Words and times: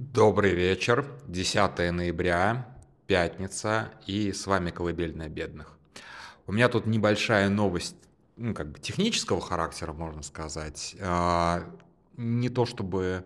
Добрый 0.00 0.54
вечер, 0.54 1.04
10 1.26 1.92
ноября, 1.92 2.68
пятница, 3.08 3.90
и 4.06 4.32
с 4.32 4.46
вами 4.46 4.70
«Колыбельная 4.70 5.28
бедных». 5.28 5.76
У 6.46 6.52
меня 6.52 6.68
тут 6.68 6.86
небольшая 6.86 7.48
новость, 7.48 7.96
ну, 8.36 8.54
как 8.54 8.70
бы 8.70 8.78
технического 8.78 9.40
характера, 9.40 9.92
можно 9.92 10.22
сказать. 10.22 10.94
А, 11.00 11.64
не 12.16 12.48
то 12.48 12.64
чтобы... 12.64 13.24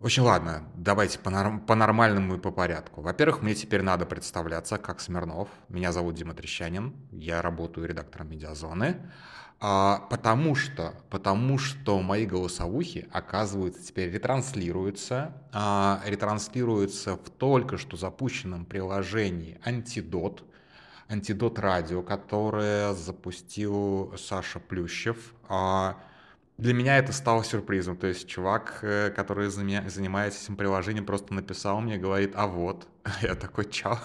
Общем, 0.00 0.22
ладно, 0.22 0.62
давайте 0.76 1.18
по, 1.18 1.32
по 1.66 1.74
нормальному 1.74 2.36
и 2.36 2.38
по 2.38 2.52
порядку. 2.52 3.00
Во-первых, 3.02 3.42
мне 3.42 3.56
теперь 3.56 3.82
надо 3.82 4.06
представляться 4.06 4.78
как 4.78 5.00
Смирнов. 5.00 5.48
Меня 5.68 5.90
зовут 5.90 6.14
Дима 6.14 6.34
Трещанин, 6.34 6.94
я 7.10 7.42
работаю 7.42 7.88
редактором 7.88 8.30
«Медиазоны». 8.30 9.10
А, 9.64 10.08
потому 10.10 10.56
что, 10.56 10.92
потому 11.08 11.56
что 11.56 12.02
мои 12.02 12.26
голосовухи, 12.26 13.06
оказывается, 13.12 13.80
теперь 13.80 14.10
ретранслируются, 14.10 15.32
а, 15.52 16.02
ретранслируются 16.04 17.14
в 17.14 17.30
только 17.30 17.78
что 17.78 17.96
запущенном 17.96 18.64
приложении 18.64 19.60
«Антидот», 19.64 20.42
«Антидот 21.08 21.60
Радио», 21.60 22.02
которое 22.02 22.92
запустил 22.94 24.12
Саша 24.18 24.58
Плющев. 24.58 25.32
А, 25.48 25.96
для 26.58 26.74
меня 26.74 26.98
это 26.98 27.12
стало 27.12 27.44
сюрпризом. 27.44 27.96
То 27.96 28.08
есть 28.08 28.26
чувак, 28.26 28.80
э, 28.82 29.12
который 29.14 29.48
занимается 29.48 30.42
этим 30.42 30.56
приложением, 30.56 31.06
просто 31.06 31.34
написал 31.34 31.80
мне, 31.80 31.98
говорит, 31.98 32.32
а 32.34 32.48
вот. 32.48 32.88
Я 33.22 33.36
такой, 33.36 33.70
чау. 33.70 33.96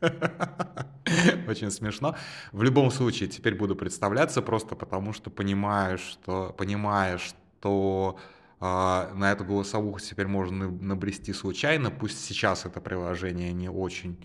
Очень 1.48 1.70
смешно. 1.70 2.16
В 2.52 2.62
любом 2.62 2.90
случае, 2.90 3.28
теперь 3.28 3.54
буду 3.54 3.76
представляться 3.76 4.42
просто 4.42 4.74
потому, 4.76 5.12
что 5.12 5.30
понимаю, 5.30 5.98
что, 5.98 6.54
понимая, 6.56 7.18
что 7.18 8.18
э, 8.60 8.64
на 8.64 9.32
эту 9.32 9.44
голосовуху 9.44 10.00
теперь 10.00 10.26
можно 10.26 10.70
набрести 10.70 11.32
случайно. 11.32 11.90
Пусть 11.90 12.24
сейчас 12.24 12.66
это 12.66 12.80
приложение 12.80 13.52
не 13.52 13.68
очень 13.68 14.16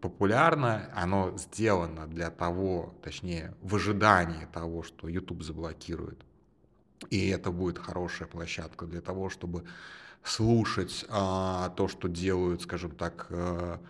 популярно, 0.00 0.90
оно 0.94 1.36
сделано 1.36 2.06
для 2.06 2.30
того, 2.30 2.94
точнее, 3.02 3.54
в 3.60 3.74
ожидании 3.74 4.46
того, 4.52 4.82
что 4.82 5.08
YouTube 5.08 5.42
заблокирует. 5.42 6.24
И 7.10 7.28
это 7.28 7.50
будет 7.50 7.78
хорошая 7.78 8.28
площадка 8.28 8.86
для 8.86 9.00
того, 9.00 9.30
чтобы 9.30 9.64
слушать 10.22 11.04
а, 11.08 11.70
то, 11.70 11.88
что 11.88 12.08
делают, 12.08 12.62
скажем 12.62 12.90
так, 12.90 13.26
а, 13.30 13.80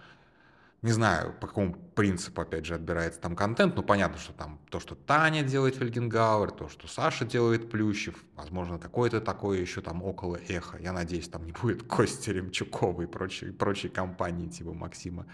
не 0.82 0.92
знаю, 0.92 1.34
по 1.38 1.46
какому 1.46 1.74
принципу, 1.74 2.40
опять 2.40 2.64
же, 2.64 2.74
отбирается 2.74 3.20
там 3.20 3.36
контент, 3.36 3.76
но 3.76 3.82
понятно, 3.82 4.18
что 4.18 4.32
там 4.32 4.58
то, 4.70 4.80
что 4.80 4.94
Таня 4.94 5.42
делает 5.42 5.76
Фельгенгауэр, 5.76 6.52
то, 6.52 6.68
что 6.70 6.88
Саша 6.88 7.26
делает 7.26 7.70
Плющев, 7.70 8.24
возможно, 8.34 8.78
какое-то 8.78 9.20
такое 9.20 9.60
еще 9.60 9.82
там 9.82 10.02
около 10.02 10.36
эхо. 10.48 10.78
Я 10.78 10.92
надеюсь, 10.92 11.28
там 11.28 11.44
не 11.44 11.52
будет 11.52 11.82
Кости 11.82 12.30
Ремчукова 12.30 13.02
и 13.02 13.06
прочей, 13.06 13.52
прочей 13.52 13.90
компании 13.90 14.48
типа 14.48 14.72
Максима 14.72 15.26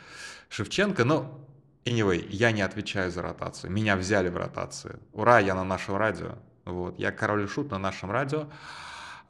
Шевченко, 0.49 1.05
но 1.05 1.47
anyway, 1.85 2.27
я 2.29 2.51
не 2.51 2.63
отвечаю 2.63 3.13
за 3.13 3.23
ротацию. 3.23 3.71
Меня 3.71 3.97
взяли 3.97 4.29
в 4.29 4.37
ротацию. 4.37 4.99
Ура, 5.13 5.39
я 5.39 5.55
на 5.55 5.65
нашем 5.65 5.97
радио. 5.97 6.39
Вот, 6.65 6.99
я 6.99 7.13
король 7.13 7.45
и 7.45 7.47
шут 7.47 7.71
на 7.71 7.79
нашем 7.79 8.11
радио. 8.11 8.49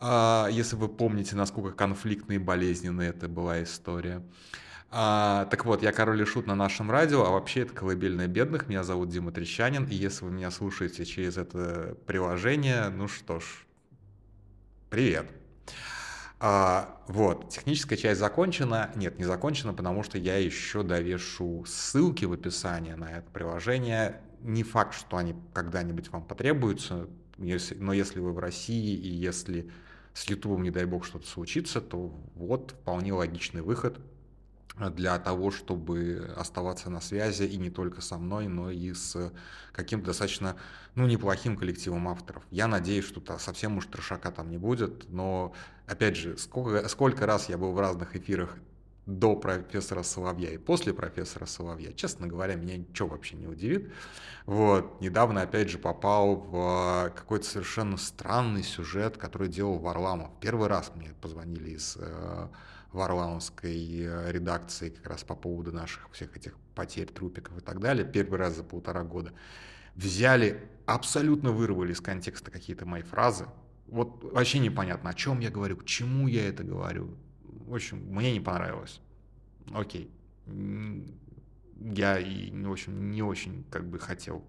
А, 0.00 0.48
если 0.50 0.76
вы 0.76 0.88
помните, 0.88 1.36
насколько 1.36 1.72
конфликтной 1.72 2.36
и 2.36 2.38
болезненной 2.38 3.08
это 3.08 3.28
была 3.28 3.62
история. 3.62 4.22
А, 4.90 5.46
так 5.46 5.64
вот, 5.64 5.82
я 5.82 5.92
король 5.92 6.22
и 6.22 6.24
шут 6.24 6.46
на 6.46 6.54
нашем 6.54 6.90
радио, 6.90 7.24
а 7.24 7.30
вообще 7.30 7.62
это 7.62 7.74
колыбельная 7.74 8.28
бедных. 8.28 8.68
Меня 8.68 8.84
зовут 8.84 9.08
Дима 9.08 9.32
Трещанин, 9.32 9.84
и 9.84 9.94
если 9.94 10.24
вы 10.24 10.30
меня 10.30 10.50
слушаете 10.50 11.04
через 11.04 11.36
это 11.36 11.96
приложение, 12.06 12.88
ну 12.90 13.08
что 13.08 13.40
ж, 13.40 13.44
привет. 14.88 15.26
А, 16.38 17.02
вот, 17.08 17.50
техническая 17.50 17.98
часть 17.98 18.20
закончена. 18.20 18.90
Нет, 18.94 19.18
не 19.18 19.24
закончена, 19.24 19.72
потому 19.72 20.02
что 20.02 20.18
я 20.18 20.36
еще 20.36 20.82
довешу 20.82 21.64
ссылки 21.66 22.24
в 22.24 22.32
описании 22.32 22.92
на 22.92 23.10
это 23.10 23.28
приложение. 23.32 24.20
Не 24.42 24.62
факт, 24.62 24.94
что 24.94 25.16
они 25.16 25.34
когда-нибудь 25.52 26.10
вам 26.10 26.22
потребуются, 26.22 27.08
но 27.38 27.92
если 27.92 28.20
вы 28.20 28.32
в 28.32 28.38
России 28.38 28.94
и 28.94 29.08
если 29.08 29.70
с 30.14 30.24
YouTube, 30.28 30.60
не 30.60 30.70
дай 30.70 30.84
бог, 30.84 31.04
что-то 31.04 31.26
случится, 31.26 31.80
то 31.80 32.14
вот 32.34 32.70
вполне 32.70 33.12
логичный 33.12 33.62
выход– 33.62 33.98
для 34.78 35.18
того, 35.18 35.50
чтобы 35.50 36.32
оставаться 36.36 36.90
на 36.90 37.00
связи 37.00 37.44
и 37.44 37.56
не 37.56 37.70
только 37.70 38.00
со 38.00 38.18
мной, 38.18 38.46
но 38.46 38.70
и 38.70 38.92
с 38.92 39.32
каким-то 39.72 40.06
достаточно, 40.06 40.56
ну, 40.94 41.06
неплохим 41.06 41.56
коллективом 41.56 42.08
авторов. 42.08 42.42
Я 42.50 42.66
надеюсь, 42.66 43.06
что 43.06 43.20
-то 43.20 43.38
совсем 43.38 43.78
уж 43.78 43.86
трешака 43.86 44.30
там 44.30 44.50
не 44.50 44.58
будет, 44.58 45.10
но, 45.10 45.52
опять 45.86 46.16
же, 46.16 46.36
сколько, 46.36 46.88
сколько 46.88 47.26
раз 47.26 47.48
я 47.48 47.56
был 47.56 47.72
в 47.72 47.80
разных 47.80 48.16
эфирах 48.16 48.56
до 49.06 49.36
профессора 49.36 50.02
Соловья 50.02 50.50
и 50.50 50.58
после 50.58 50.92
профессора 50.92 51.46
Соловья, 51.46 51.92
честно 51.92 52.26
говоря, 52.26 52.56
меня 52.56 52.76
ничего 52.76 53.08
вообще 53.08 53.36
не 53.36 53.46
удивит. 53.46 53.92
Вот, 54.46 55.00
недавно, 55.00 55.42
опять 55.42 55.70
же, 55.70 55.78
попал 55.78 56.36
в 56.36 57.12
какой-то 57.14 57.46
совершенно 57.46 57.96
странный 57.96 58.64
сюжет, 58.64 59.16
который 59.16 59.48
делал 59.48 59.78
Варламов. 59.78 60.30
Первый 60.40 60.68
раз 60.68 60.92
мне 60.96 61.10
позвонили 61.20 61.70
из 61.70 61.96
э, 62.00 62.48
варламовской 62.92 64.00
э, 64.00 64.32
редакции 64.32 64.90
как 64.90 65.06
раз 65.06 65.22
по 65.22 65.36
поводу 65.36 65.70
наших 65.70 66.10
всех 66.10 66.36
этих 66.36 66.56
потерь, 66.74 67.06
трупиков 67.06 67.56
и 67.58 67.60
так 67.60 67.78
далее, 67.78 68.04
первый 68.04 68.38
раз 68.38 68.56
за 68.56 68.64
полтора 68.64 69.04
года, 69.04 69.32
взяли, 69.94 70.68
абсолютно 70.84 71.52
вырвали 71.52 71.92
из 71.92 72.00
контекста 72.00 72.50
какие-то 72.50 72.86
мои 72.86 73.02
фразы. 73.02 73.46
Вот 73.86 74.24
вообще 74.32 74.58
непонятно, 74.58 75.10
о 75.10 75.14
чем 75.14 75.38
я 75.38 75.50
говорю, 75.50 75.76
к 75.76 75.84
чему 75.84 76.26
я 76.26 76.48
это 76.48 76.64
говорю. 76.64 77.16
В 77.66 77.74
общем, 77.74 77.98
мне 77.98 78.32
не 78.32 78.40
понравилось. 78.40 79.00
Окей. 79.74 80.10
Я, 80.46 82.18
и, 82.18 82.50
в 82.50 82.72
общем, 82.72 83.10
не 83.10 83.22
очень 83.22 83.64
как 83.70 83.88
бы 83.88 83.98
хотел 83.98 84.44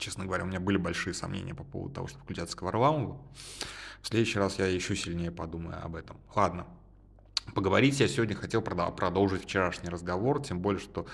честно 0.00 0.24
говоря, 0.24 0.44
у 0.44 0.46
меня 0.46 0.60
были 0.60 0.76
большие 0.76 1.14
сомнения 1.14 1.54
по 1.54 1.62
поводу 1.62 1.94
того, 1.94 2.06
чтобы 2.08 2.24
включаться 2.24 2.56
к 2.56 2.62
Варламову. 2.62 3.20
В 4.02 4.08
следующий 4.08 4.38
раз 4.38 4.58
я 4.58 4.66
еще 4.66 4.96
сильнее 4.96 5.30
подумаю 5.30 5.78
об 5.84 5.94
этом. 5.94 6.16
Ладно, 6.34 6.66
поговорить 7.54 8.00
я 8.00 8.08
сегодня 8.08 8.34
хотел 8.34 8.62
продолжить 8.62 9.44
вчерашний 9.44 9.90
разговор, 9.90 10.42
тем 10.42 10.60
более, 10.60 10.80
что 10.80 11.06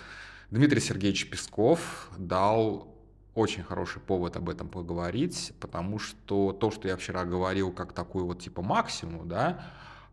Дмитрий 0.50 0.81
Сергеевич 0.81 1.28
Песков 1.28 2.10
дал 2.16 2.94
очень 3.34 3.62
хороший 3.62 4.00
повод 4.00 4.37
об 4.37 4.48
этом 4.48 4.69
поговорить, 4.69 5.53
потому 5.60 5.98
что 5.98 6.53
то, 6.53 6.71
что 6.71 6.88
я 6.88 6.97
вчера 6.97 7.25
говорил 7.25 7.72
как 7.72 7.93
такой 7.93 8.22
вот 8.22 8.41
типа 8.41 8.62
максимум, 8.62 9.28
да, 9.28 9.66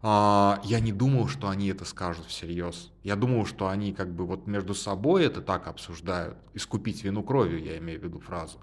а, 0.06 0.59
я 0.66 0.81
не 0.81 0.91
думал, 0.91 1.30
что 1.30 1.47
они 1.47 1.69
это 1.69 1.86
скажут 1.86 2.25
всерьез. 2.25 2.91
Я 3.03 3.16
думал, 3.16 3.46
что 3.46 3.69
они 3.69 3.94
как 3.94 4.14
бы 4.14 4.25
вот 4.25 4.47
между 4.47 4.75
собой 4.75 5.25
это 5.25 5.41
так 5.41 5.68
обсуждают. 5.68 6.38
Искупить 6.53 7.03
вину 7.06 7.24
кровью, 7.24 7.64
я 7.64 7.78
имею 7.78 8.02
в 8.02 8.03
виду 8.03 8.19
фразу. 8.19 8.59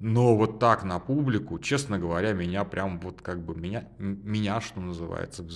Но 0.00 0.36
вот 0.36 0.58
так 0.58 0.84
на 0.84 0.98
публику, 0.98 1.58
честно 1.58 1.98
говоря, 1.98 2.34
меня 2.34 2.64
прям 2.64 3.00
вот 3.00 3.22
как 3.22 3.42
бы, 3.42 3.54
меня, 3.54 3.88
меня 3.98 4.60
что 4.60 4.80
называется, 4.80 5.46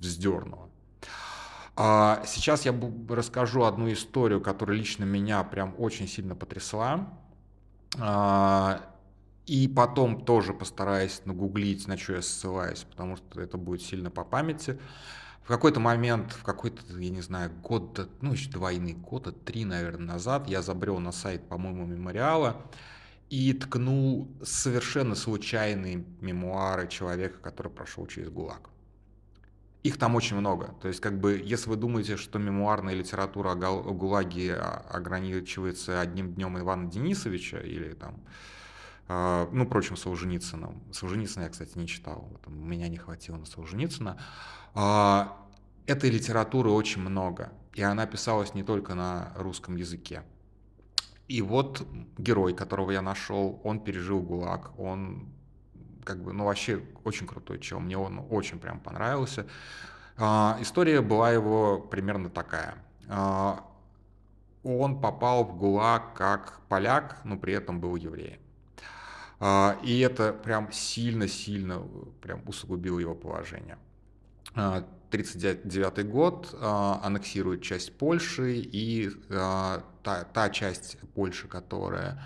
вздернуло. 0.00 0.68
А 1.76 2.22
сейчас 2.26 2.64
я 2.64 2.74
расскажу 3.08 3.62
одну 3.62 3.92
историю, 3.92 4.40
которая 4.40 4.76
лично 4.76 5.04
меня 5.04 5.44
прям 5.44 5.74
очень 5.78 6.08
сильно 6.08 6.34
потрясла. 6.34 7.08
А, 7.98 8.80
и 9.50 9.66
потом 9.66 10.24
тоже 10.24 10.54
постараюсь 10.54 11.22
нагуглить, 11.24 11.88
на 11.88 11.98
что 11.98 12.12
я 12.12 12.22
ссылаюсь, 12.22 12.86
потому 12.88 13.16
что 13.16 13.40
это 13.40 13.56
будет 13.58 13.82
сильно 13.82 14.08
по 14.08 14.22
памяти. 14.22 14.78
В 15.42 15.48
какой-то 15.48 15.80
момент, 15.80 16.30
в 16.30 16.44
какой-то, 16.44 16.80
я 16.96 17.10
не 17.10 17.20
знаю, 17.20 17.50
год, 17.60 18.08
ну 18.20 18.34
еще 18.34 18.48
до 18.48 18.60
войны, 18.60 18.92
года 18.92 19.32
три, 19.32 19.64
наверное, 19.64 20.06
назад, 20.06 20.48
я 20.48 20.62
забрел 20.62 21.00
на 21.00 21.10
сайт, 21.10 21.48
по-моему, 21.48 21.84
мемориала 21.84 22.62
и 23.28 23.52
ткнул 23.52 24.28
совершенно 24.44 25.16
случайные 25.16 26.04
мемуары 26.20 26.86
человека, 26.86 27.38
который 27.38 27.72
прошел 27.72 28.06
через 28.06 28.28
ГУЛАГ. 28.28 28.70
Их 29.82 29.98
там 29.98 30.14
очень 30.14 30.36
много. 30.36 30.76
То 30.80 30.86
есть, 30.86 31.00
как 31.00 31.18
бы, 31.18 31.42
если 31.44 31.70
вы 31.70 31.74
думаете, 31.74 32.16
что 32.16 32.38
мемуарная 32.38 32.94
литература 32.94 33.50
о 33.50 33.92
ГУЛАГе 33.92 34.54
ограничивается 34.54 36.00
одним 36.00 36.34
днем 36.34 36.56
Ивана 36.56 36.88
Денисовича 36.88 37.58
или 37.58 37.94
там, 37.94 38.20
ну, 39.52 39.66
прочим, 39.66 39.96
Солженицыным. 39.96 40.82
Солженицына 40.92 41.44
я, 41.44 41.48
кстати, 41.48 41.76
не 41.76 41.86
читал. 41.86 42.28
Вот, 42.30 42.46
меня 42.46 42.88
не 42.88 42.96
хватило 42.96 43.36
на 43.36 43.46
Солженицына. 43.46 44.18
Э, 44.74 45.26
этой 45.86 46.10
литературы 46.10 46.70
очень 46.70 47.00
много. 47.00 47.52
И 47.74 47.82
она 47.82 48.06
писалась 48.06 48.54
не 48.54 48.62
только 48.62 48.94
на 48.94 49.32
русском 49.36 49.76
языке. 49.76 50.22
И 51.28 51.42
вот 51.42 51.86
герой, 52.18 52.54
которого 52.54 52.90
я 52.90 53.02
нашел, 53.02 53.60
он 53.64 53.80
пережил 53.80 54.20
ГУЛАГ, 54.20 54.78
он 54.78 55.32
как 56.04 56.22
бы, 56.22 56.32
ну, 56.32 56.44
вообще 56.44 56.82
очень 57.04 57.26
крутой 57.26 57.60
чел, 57.60 57.78
мне 57.78 57.96
он 57.96 58.26
очень 58.30 58.58
прям 58.58 58.80
понравился. 58.80 59.46
А, 60.16 60.58
история 60.60 61.00
была 61.00 61.30
его 61.30 61.78
примерно 61.80 62.30
такая. 62.30 62.74
А, 63.08 63.64
он 64.64 65.00
попал 65.00 65.44
в 65.44 65.56
ГУЛАГ 65.56 66.14
как 66.14 66.60
поляк, 66.68 67.20
но 67.24 67.38
при 67.38 67.54
этом 67.54 67.80
был 67.80 67.94
евреем. 67.96 68.40
А, 69.40 69.78
и 69.82 69.98
это 70.00 70.32
прям 70.32 70.70
сильно-сильно 70.70 71.82
прям 72.20 72.42
усугубило 72.46 72.98
его 72.98 73.14
положение. 73.14 73.78
1939 74.54 76.08
год 76.08 76.54
аннексирует 76.60 77.62
часть 77.62 77.96
Польши, 77.96 78.60
и 78.60 79.10
та, 79.28 79.82
та 80.02 80.50
часть 80.50 80.98
Польши, 81.14 81.48
которая 81.48 82.22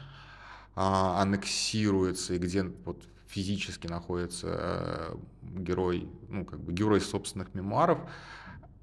аннексируется, 0.74 2.34
и 2.34 2.38
где 2.38 2.64
вот 2.84 3.04
физически 3.34 3.88
находится 3.88 4.46
э, 4.48 5.16
герой, 5.42 6.08
ну, 6.28 6.44
как 6.44 6.60
бы 6.60 6.72
герой 6.72 7.00
собственных 7.00 7.52
мемуаров, 7.54 7.98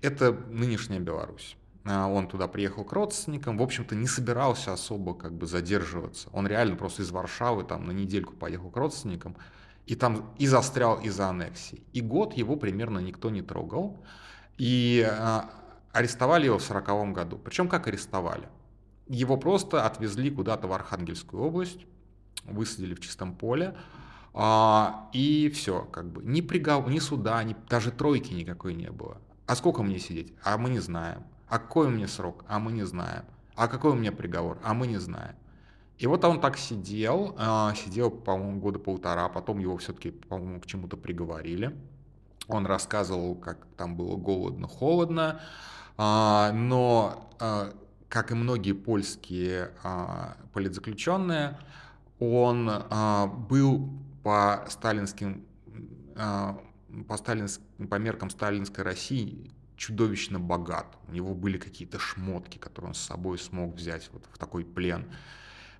это 0.01 0.33
нынешняя 0.49 0.99
Беларусь. 0.99 1.55
А, 1.85 2.07
он 2.07 2.27
туда 2.27 2.47
приехал 2.47 2.83
к 2.83 2.93
родственникам, 2.93 3.57
в 3.57 3.63
общем-то, 3.63 3.95
не 3.95 4.07
собирался 4.07 4.73
особо 4.73 5.13
как 5.13 5.33
бы 5.33 5.47
задерживаться. 5.47 6.29
Он 6.31 6.47
реально 6.47 6.75
просто 6.75 7.01
из 7.01 7.11
Варшавы 7.11 7.63
там 7.63 7.85
на 7.85 7.91
недельку 7.91 8.33
поехал 8.33 8.69
к 8.69 8.77
родственникам, 8.77 9.35
и 9.87 9.95
там 9.95 10.33
и 10.37 10.47
застрял 10.47 10.99
из-за 11.01 11.27
аннексии. 11.27 11.83
И 11.93 12.01
год 12.01 12.33
его 12.33 12.55
примерно 12.55 12.99
никто 12.99 13.29
не 13.29 13.41
трогал. 13.41 14.03
И 14.57 15.05
а, 15.09 15.49
арестовали 15.91 16.45
его 16.45 16.59
в 16.59 16.63
сороковом 16.63 17.13
году. 17.13 17.37
Причем 17.37 17.67
как 17.67 17.87
арестовали? 17.87 18.47
Его 19.07 19.37
просто 19.37 19.85
отвезли 19.85 20.29
куда-то 20.29 20.67
в 20.67 20.73
Архангельскую 20.73 21.43
область, 21.43 21.85
высадили 22.45 22.93
в 22.93 22.99
чистом 22.99 23.35
поле, 23.35 23.75
а, 24.33 25.09
и 25.13 25.49
все, 25.49 25.81
как 25.91 26.09
бы, 26.11 26.23
ни 26.23 26.41
приговор, 26.41 26.89
ни 26.89 26.99
суда, 26.99 27.43
ни, 27.43 27.55
даже 27.69 27.91
тройки 27.91 28.33
никакой 28.33 28.73
не 28.73 28.89
было. 28.89 29.17
А 29.47 29.55
сколько 29.55 29.83
мне 29.83 29.99
сидеть? 29.99 30.33
А 30.43 30.57
мы 30.57 30.69
не 30.69 30.79
знаем. 30.79 31.23
А 31.51 31.59
какой 31.59 31.87
у 31.87 31.89
меня 31.89 32.07
срок? 32.07 32.45
А 32.47 32.59
мы 32.59 32.71
не 32.71 32.83
знаем. 32.85 33.25
А 33.55 33.67
какой 33.67 33.91
у 33.91 33.95
меня 33.95 34.13
приговор? 34.13 34.57
А 34.63 34.73
мы 34.73 34.87
не 34.87 34.99
знаем. 34.99 35.35
И 35.97 36.07
вот 36.07 36.23
он 36.23 36.39
так 36.39 36.57
сидел, 36.57 37.35
а, 37.37 37.75
сидел, 37.75 38.09
по-моему, 38.09 38.61
года 38.61 38.79
полтора, 38.79 39.27
потом 39.27 39.59
его 39.59 39.75
все-таки, 39.75 40.11
по-моему, 40.11 40.61
к 40.61 40.65
чему-то 40.65 40.95
приговорили. 40.95 41.77
Он 42.47 42.65
рассказывал, 42.65 43.35
как 43.35 43.67
там 43.75 43.97
было 43.97 44.15
голодно, 44.15 44.69
холодно, 44.69 45.41
а, 45.97 46.53
но, 46.53 47.29
а, 47.41 47.73
как 48.07 48.31
и 48.31 48.33
многие 48.33 48.71
польские 48.71 49.71
политзаключенные, 50.53 51.59
он 52.19 52.71
был 53.49 53.89
по 54.23 54.65
сталинским, 54.69 55.45
по, 56.15 57.17
сталинским, 57.17 57.87
по 57.89 57.95
меркам 57.95 58.29
сталинской 58.29 58.85
России 58.85 59.51
чудовищно 59.81 60.39
богат. 60.39 60.95
У 61.07 61.11
него 61.11 61.33
были 61.33 61.57
какие-то 61.57 61.97
шмотки, 61.97 62.59
которые 62.59 62.89
он 62.89 62.93
с 62.93 62.99
собой 62.99 63.39
смог 63.39 63.73
взять 63.73 64.09
вот 64.13 64.23
в 64.31 64.37
такой 64.37 64.63
плен. 64.63 65.05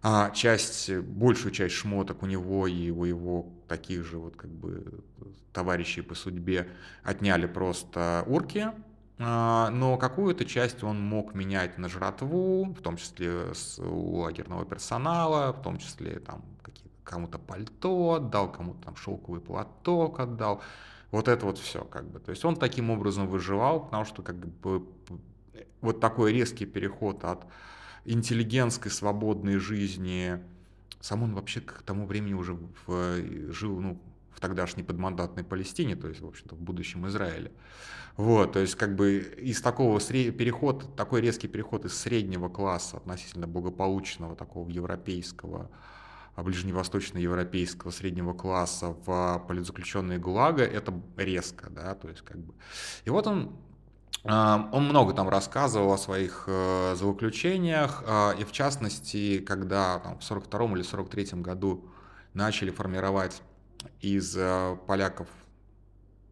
А 0.01 0.31
часть, 0.31 0.91
большую 0.91 1.51
часть 1.51 1.75
шмоток 1.75 2.23
у 2.23 2.25
него 2.25 2.65
и 2.65 2.89
у 2.89 3.03
его 3.03 3.53
таких 3.67 4.03
же 4.03 4.17
вот 4.17 4.35
как 4.35 4.49
бы 4.49 5.03
товарищей 5.53 6.01
по 6.01 6.15
судьбе 6.15 6.67
отняли 7.03 7.45
просто 7.45 8.23
урки, 8.25 8.71
а, 9.19 9.69
но 9.69 9.97
какую-то 9.97 10.45
часть 10.45 10.83
он 10.83 10.99
мог 10.99 11.35
менять 11.35 11.77
на 11.77 11.87
жратву, 11.87 12.73
в 12.73 12.81
том 12.81 12.97
числе 12.97 13.53
у 13.77 14.21
лагерного 14.21 14.65
персонала, 14.65 15.53
в 15.53 15.61
том 15.61 15.77
числе 15.77 16.19
там 16.19 16.43
кому-то 17.03 17.37
пальто 17.37 18.13
отдал, 18.13 18.51
кому-то 18.51 18.85
там 18.85 18.95
шелковый 18.95 19.41
платок 19.41 20.19
отдал. 20.19 20.63
Вот 21.11 21.27
это 21.27 21.45
вот 21.45 21.57
все 21.57 21.83
как 21.83 22.09
бы. 22.09 22.19
То 22.19 22.31
есть 22.31 22.43
он 22.45 22.55
таким 22.55 22.89
образом 22.89 23.27
выживал, 23.27 23.85
потому 23.85 24.05
что 24.05 24.23
как 24.23 24.35
бы 24.37 24.87
вот 25.81 25.99
такой 25.99 26.33
резкий 26.33 26.65
переход 26.65 27.23
от 27.23 27.45
интеллигентской 28.05 28.91
свободной 28.91 29.57
жизни, 29.57 30.39
сам 30.99 31.23
он 31.23 31.33
вообще 31.33 31.61
к 31.61 31.81
тому 31.81 32.05
времени 32.05 32.33
уже 32.33 32.57
в, 32.85 33.51
жил 33.51 33.79
ну, 33.79 34.01
в 34.31 34.39
тогдашней 34.39 34.83
подмандатной 34.83 35.43
Палестине, 35.43 35.95
то 35.95 36.07
есть, 36.07 36.21
в 36.21 36.27
общем-то, 36.27 36.55
в 36.55 36.61
будущем 36.61 37.07
Израиле. 37.07 37.51
Вот, 38.17 38.53
то 38.53 38.59
есть, 38.59 38.75
как 38.75 38.95
бы 38.95 39.19
из 39.37 39.61
такого 39.61 39.99
переход, 39.99 40.95
такой 40.95 41.21
резкий 41.21 41.47
переход 41.47 41.85
из 41.85 41.97
среднего 41.97 42.49
класса 42.49 42.97
относительно 42.97 43.47
благополучного, 43.47 44.35
такого 44.35 44.69
европейского, 44.69 45.69
ближневосточноевропейского 46.37 47.91
среднего 47.91 48.33
класса 48.33 48.95
в 49.05 49.43
политзаключенные 49.47 50.19
ГУЛАГа, 50.19 50.63
это 50.63 50.93
резко, 51.17 51.69
да, 51.69 51.95
то 51.95 52.07
есть 52.09 52.21
как 52.21 52.37
бы... 52.37 52.53
И 53.05 53.09
вот 53.09 53.27
он 53.27 53.55
а, 54.23 54.69
он 54.71 54.85
много 54.85 55.13
там 55.13 55.29
рассказывал 55.29 55.93
о 55.93 55.97
своих 55.97 56.43
э, 56.45 56.95
заключениях, 56.95 58.03
а, 58.05 58.33
и 58.33 58.43
в 58.43 58.51
частности, 58.51 59.39
когда 59.39 59.99
там, 59.99 60.19
в 60.19 60.23
42 60.23 60.73
или 60.73 60.83
43 60.83 61.41
году 61.41 61.89
начали 62.33 62.69
формировать 62.69 63.41
из 63.99 64.35
э, 64.37 64.77
поляков, 64.85 65.27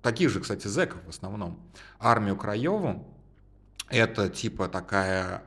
таких 0.04 0.30
же, 0.30 0.40
кстати, 0.40 0.68
зеков 0.68 1.02
в 1.06 1.10
основном, 1.10 1.60
армию 2.00 2.36
Краеву, 2.36 3.08
это 3.90 4.30
типа 4.30 4.68
такая 4.68 5.42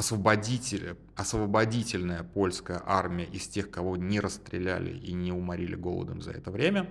освободитель, 0.00 0.96
освободительная 1.14 2.24
польская 2.24 2.82
армия 2.84 3.24
из 3.26 3.46
тех, 3.46 3.70
кого 3.70 3.96
не 3.96 4.18
расстреляли 4.18 4.96
и 4.96 5.12
не 5.12 5.30
уморили 5.30 5.76
голодом 5.76 6.22
за 6.22 6.32
это 6.32 6.50
время, 6.50 6.90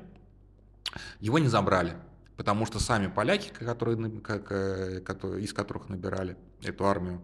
его 1.19 1.39
не 1.39 1.47
забрали. 1.47 1.95
Потому 2.37 2.65
что 2.65 2.79
сами 2.79 3.07
поляки, 3.07 3.49
которые, 3.49 4.21
как, 4.21 4.51
из 4.51 5.53
которых 5.53 5.89
набирали 5.89 6.37
эту 6.63 6.85
армию, 6.85 7.21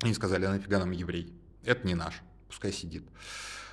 они 0.00 0.14
сказали, 0.14 0.46
а 0.46 0.52
нафига 0.52 0.78
нам 0.78 0.92
еврей? 0.92 1.32
Это 1.64 1.86
не 1.86 1.94
наш, 1.94 2.22
пускай 2.46 2.72
сидит. 2.72 3.04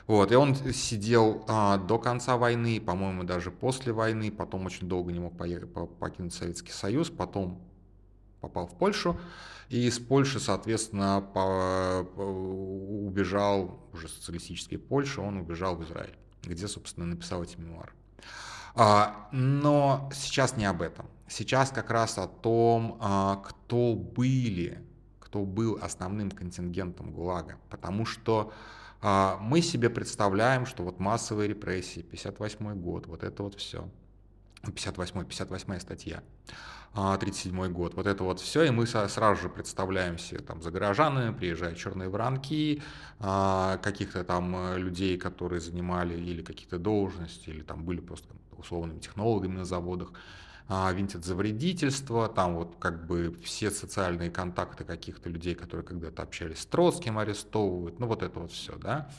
Вот, 0.07 0.31
и 0.31 0.35
он 0.35 0.55
сидел 0.55 1.45
а, 1.47 1.77
до 1.77 1.97
конца 1.97 2.37
войны, 2.37 2.81
по-моему, 2.81 3.23
даже 3.23 3.51
после 3.51 3.93
войны, 3.93 4.31
потом 4.31 4.65
очень 4.65 4.87
долго 4.87 5.11
не 5.11 5.19
мог 5.19 5.37
поехать, 5.37 5.69
покинуть 5.99 6.33
Советский 6.33 6.71
Союз, 6.71 7.09
потом 7.09 7.61
попал 8.41 8.67
в 8.67 8.77
Польшу, 8.77 9.19
и 9.69 9.87
из 9.87 9.99
Польши, 9.99 10.39
соответственно, 10.39 11.21
по, 11.33 12.07
убежал, 12.17 13.79
уже 13.93 14.07
социалистической 14.07 14.77
Польши, 14.77 15.21
он 15.21 15.37
убежал 15.37 15.75
в 15.75 15.83
Израиль, 15.83 16.15
где, 16.43 16.67
собственно, 16.67 17.05
написал 17.05 17.43
эти 17.43 17.57
мемуары. 17.57 17.91
А, 18.75 19.29
но 19.31 20.09
сейчас 20.13 20.57
не 20.57 20.65
об 20.65 20.81
этом. 20.81 21.07
Сейчас 21.27 21.71
как 21.71 21.89
раз 21.89 22.17
о 22.17 22.27
том, 22.27 22.97
а, 22.99 23.37
кто 23.37 23.95
были, 23.95 24.83
кто 25.19 25.43
был 25.43 25.79
основным 25.81 26.29
контингентом 26.29 27.11
ГУЛАГа. 27.11 27.57
Потому 27.69 28.05
что 28.05 28.53
а, 29.01 29.37
мы 29.41 29.61
себе 29.61 29.89
представляем, 29.89 30.65
что 30.65 30.83
вот 30.83 30.99
массовые 30.99 31.47
репрессии, 31.49 32.01
58 32.01 32.75
год, 32.75 33.07
вот 33.07 33.23
это 33.23 33.43
вот 33.43 33.55
все. 33.55 33.89
58 34.71 35.25
58 35.25 35.79
статья. 35.79 36.23
1937 36.95 37.73
год. 37.73 37.93
Вот 37.95 38.07
это 38.07 38.23
вот 38.23 38.39
все, 38.39 38.63
и 38.63 38.69
мы 38.69 38.87
сразу 38.87 39.41
же 39.41 39.49
представляем 39.49 40.17
себе 40.17 40.39
там 40.39 40.61
за 40.61 40.71
горожаны, 40.71 41.33
приезжают 41.33 41.77
черные 41.77 42.07
воронки, 42.07 42.81
а, 43.19 43.77
каких-то 43.77 44.23
там 44.23 44.55
э, 44.55 44.77
людей, 44.77 45.17
которые 45.17 45.59
занимали 45.59 46.13
или 46.13 46.41
какие-то 46.41 46.79
должности, 46.79 47.49
или 47.49 47.63
там 47.63 47.83
были 47.83 47.99
просто 47.99 48.29
условными 48.57 48.99
технологами 48.99 49.57
на 49.57 49.65
заводах, 49.65 50.13
а, 50.69 50.89
винтят 50.93 51.25
за 51.25 51.35
вредительство, 51.35 52.29
там 52.29 52.55
вот 52.55 52.77
как 52.79 53.05
бы 53.05 53.35
все 53.43 53.71
социальные 53.71 54.31
контакты 54.31 54.85
каких-то 54.85 55.29
людей, 55.29 55.53
которые 55.53 55.85
когда-то 55.85 56.23
общались 56.23 56.59
с 56.59 56.65
Троцким, 56.65 57.19
арестовывают, 57.19 57.99
ну 57.99 58.07
вот 58.07 58.23
это 58.23 58.39
вот 58.39 58.53
все, 58.53 58.77
да. 58.77 59.09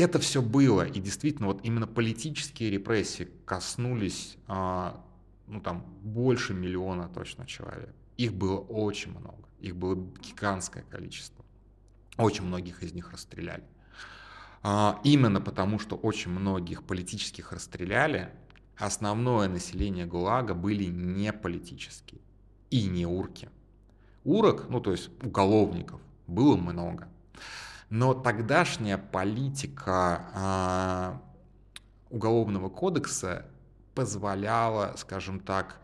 А, 0.00 0.04
это 0.04 0.18
все 0.18 0.42
было, 0.42 0.86
и 0.86 1.00
действительно 1.00 1.48
вот 1.48 1.60
именно 1.64 1.86
политические 1.86 2.70
репрессии 2.70 3.28
коснулись 3.44 4.36
ну 5.50 5.60
там 5.60 5.84
больше 6.02 6.54
миллиона 6.54 7.08
точно 7.08 7.46
человек. 7.46 7.94
Их 8.16 8.32
было 8.32 8.58
очень 8.58 9.10
много, 9.10 9.48
их 9.60 9.76
было 9.76 9.96
гигантское 9.96 10.84
количество. 10.84 11.44
Очень 12.16 12.44
многих 12.44 12.82
из 12.82 12.92
них 12.92 13.12
расстреляли. 13.12 13.64
А, 14.62 15.00
именно 15.04 15.40
потому, 15.40 15.78
что 15.78 15.96
очень 15.96 16.30
многих 16.30 16.84
политических 16.84 17.52
расстреляли, 17.52 18.30
основное 18.76 19.48
население 19.48 20.06
ГУЛАГа 20.06 20.54
были 20.54 20.84
не 20.84 21.32
политические 21.32 22.20
и 22.70 22.86
не 22.86 23.06
урки. 23.06 23.48
Урок, 24.24 24.68
ну 24.68 24.80
то 24.80 24.92
есть 24.92 25.10
уголовников, 25.22 26.00
было 26.26 26.56
много. 26.56 27.08
Но 27.90 28.14
тогдашняя 28.14 28.96
политика 28.96 30.30
а, 30.32 31.22
уголовного 32.08 32.68
кодекса 32.68 33.46
позволяло, 33.94 34.94
скажем 34.96 35.40
так, 35.40 35.80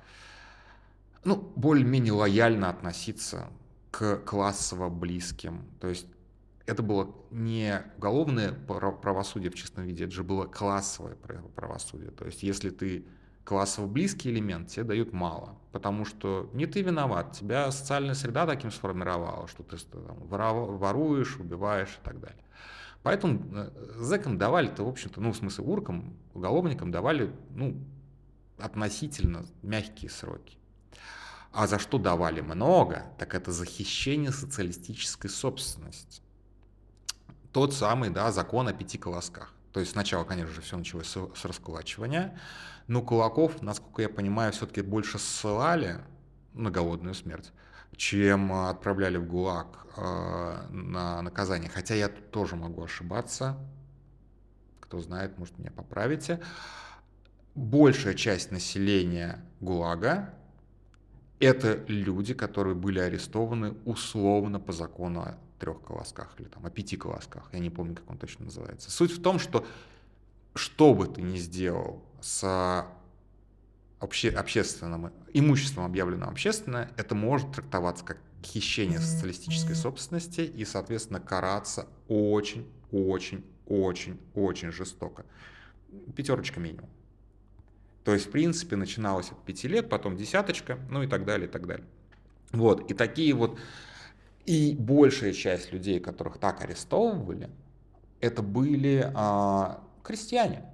ну, 1.25 1.36
более-менее 1.56 2.12
лояльно 2.12 2.70
относиться 2.70 3.48
к 3.90 4.18
классово 4.18 4.88
близким. 4.88 5.64
То 5.80 5.88
есть 5.88 6.06
это 6.66 6.84
было 6.84 7.12
не 7.32 7.82
уголовное 7.96 8.52
правосудие 8.52 9.50
в 9.50 9.56
чистом 9.56 9.84
виде, 9.84 10.04
это 10.04 10.12
же 10.12 10.22
было 10.22 10.46
классовое 10.46 11.16
правосудие. 11.56 12.12
То 12.12 12.26
есть 12.26 12.44
если 12.44 12.70
ты 12.70 13.04
классово 13.47 13.87
близкий 13.87 14.31
элемент, 14.31 14.69
тебе 14.69 14.83
дают 14.83 15.12
мало, 15.12 15.57
потому 15.71 16.05
что 16.05 16.50
не 16.53 16.67
ты 16.67 16.83
виноват, 16.83 17.33
тебя 17.33 17.71
социальная 17.71 18.15
среда 18.15 18.45
таким 18.45 18.73
сформировала, 18.73 19.47
что 19.47 19.62
ты 19.62 19.76
там, 19.79 20.19
воруешь, 20.26 21.37
убиваешь 21.38 21.97
и 22.03 22.05
так 22.05 22.21
далее. 22.21 22.45
Поэтому 23.05 23.41
э, 23.55 23.71
зэкам 23.99 24.37
давали-то, 24.37 24.85
в 24.85 24.88
общем-то, 24.88 25.21
ну, 25.21 25.31
в 25.31 25.37
смысле, 25.37 25.65
уркам, 25.65 26.17
уголовникам 26.35 26.91
давали, 26.91 27.33
ну, 27.50 27.81
относительно 28.59 29.47
мягкие 29.62 30.11
сроки. 30.11 30.59
А 31.53 31.69
за 31.69 31.79
что 31.79 31.99
давали 31.99 32.41
много, 32.41 33.05
так 33.17 33.37
это 33.37 33.53
за 33.53 33.65
хищение 33.65 34.33
социалистической 34.33 35.31
собственности. 35.31 36.21
Тот 37.53 37.73
самый, 37.73 38.11
да, 38.11 38.33
закон 38.33 38.67
о 38.67 38.73
пяти 38.73 38.99
колосках. 38.99 39.55
То 39.76 39.80
есть 39.80 39.92
сначала, 39.92 40.25
конечно 40.25 40.54
же, 40.54 40.62
все 40.62 40.78
началось 40.78 41.06
с, 41.06 41.18
с 41.35 41.45
раскулачивания, 41.45 42.40
но 42.87 43.02
кулаков, 43.02 43.61
насколько 43.61 44.00
я 44.00 44.09
понимаю, 44.09 44.50
все-таки 44.54 44.80
больше 44.80 45.18
ссылали 45.18 45.99
на 46.54 46.71
голодную 46.71 47.12
смерть, 47.12 47.52
чем 47.95 48.54
отправляли 48.54 49.18
в 49.18 49.26
ГУЛАГ 49.26 49.87
э, 49.99 50.68
на 50.71 51.21
наказание. 51.21 51.68
Хотя 51.68 51.95
я 51.95 52.09
тут 52.09 52.30
тоже 52.30 52.56
могу 52.56 52.85
ошибаться. 52.85 53.59
Кто 54.80 54.99
знает, 55.00 55.37
может 55.37 55.59
меня 55.59 55.73
поправите. 55.73 56.40
Большая 57.54 58.14
часть 58.14 58.50
населения 58.52 59.45
ГУЛАГа 59.61 60.33
это 61.38 61.85
люди, 61.87 62.33
которые 62.33 62.75
были 62.75 62.99
арестованы 62.99 63.75
условно 63.85 64.59
по 64.59 64.73
закону 64.73 65.37
трех 65.58 65.82
колосках 65.82 66.34
или 66.38 66.48
там 66.48 66.64
о 66.66 66.70
пяти 66.70 66.96
колосках. 66.96 67.48
Я 67.52 67.58
не 67.58 67.70
помню, 67.70 67.96
как 67.96 68.10
он 68.10 68.18
точно 68.18 68.46
называется. 68.46 68.90
Суть 68.90 69.12
в 69.12 69.22
том, 69.22 69.38
что 69.38 69.66
что 70.54 70.94
бы 70.94 71.06
ты 71.06 71.22
ни 71.22 71.36
сделал 71.36 72.02
с 72.20 72.86
обще, 74.00 74.30
общественным 74.30 75.12
имуществом, 75.32 75.84
объявленным 75.84 76.28
общественное, 76.28 76.90
это 76.96 77.14
может 77.14 77.52
трактоваться 77.52 78.04
как 78.04 78.18
хищение 78.42 79.00
социалистической 79.00 79.75
собственности 79.75 80.40
и, 80.40 80.64
соответственно, 80.64 81.20
караться 81.20 81.86
очень, 82.08 82.66
очень, 82.90 83.44
очень, 83.66 84.20
очень 84.34 84.70
жестоко. 84.70 85.25
Пятерочка 86.14 86.60
минимум. 86.60 86.88
То 88.04 88.14
есть, 88.14 88.26
в 88.26 88.30
принципе, 88.30 88.76
начиналось 88.76 89.32
от 89.32 89.44
пяти 89.44 89.66
лет, 89.66 89.88
потом 89.88 90.16
десяточка, 90.16 90.78
ну 90.90 91.02
и 91.02 91.08
так 91.08 91.25
далее, 91.25 91.48
и 91.48 91.50
так 91.50 91.66
далее. 91.66 91.86
Вот, 92.52 92.88
и 92.88 92.94
такие 92.94 93.34
вот, 93.34 93.58
и 94.47 94.76
большая 94.79 95.33
часть 95.33 95.73
людей, 95.73 96.00
которых 96.00 96.38
так 96.38 96.62
арестовывали, 96.62 97.50
это 98.21 98.43
были 98.43 99.11
а, 99.15 99.83
крестьяне. 100.03 100.65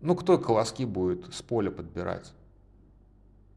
Ну, 0.00 0.14
кто 0.14 0.38
колоски 0.38 0.84
будет 0.84 1.34
с 1.34 1.42
поля 1.42 1.70
подбирать? 1.70 2.32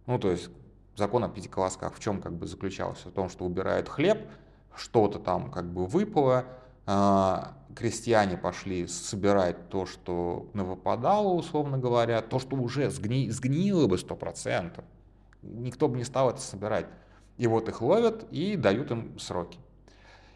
Ну, 0.05 0.17
то 0.17 0.31
есть, 0.31 0.49
закон 0.95 1.23
о 1.23 1.29
пяти 1.29 1.47
колосках 1.47 1.95
в 1.95 1.99
чем 1.99 2.21
как 2.21 2.33
бы 2.33 2.47
заключался? 2.47 3.09
В 3.09 3.11
том, 3.11 3.29
что 3.29 3.45
убирают 3.45 3.89
хлеб, 3.89 4.27
что-то 4.75 5.19
там 5.19 5.51
как 5.51 5.71
бы 5.71 5.85
выпало, 5.85 6.45
а, 6.85 7.57
крестьяне 7.75 8.37
пошли 8.37 8.87
собирать 8.87 9.69
то, 9.69 9.85
что 9.85 10.49
навыпадало, 10.53 11.33
условно 11.33 11.77
говоря, 11.77 12.21
то, 12.21 12.39
что 12.39 12.55
уже 12.55 12.89
сгни, 12.89 13.29
сгнило 13.29 13.87
бы 13.87 13.97
100%. 13.97 14.83
Никто 15.41 15.87
бы 15.87 15.97
не 15.97 16.03
стал 16.03 16.29
это 16.29 16.41
собирать. 16.41 16.87
И 17.37 17.47
вот 17.47 17.69
их 17.69 17.81
ловят 17.81 18.25
и 18.31 18.55
дают 18.55 18.91
им 18.91 19.17
сроки. 19.19 19.59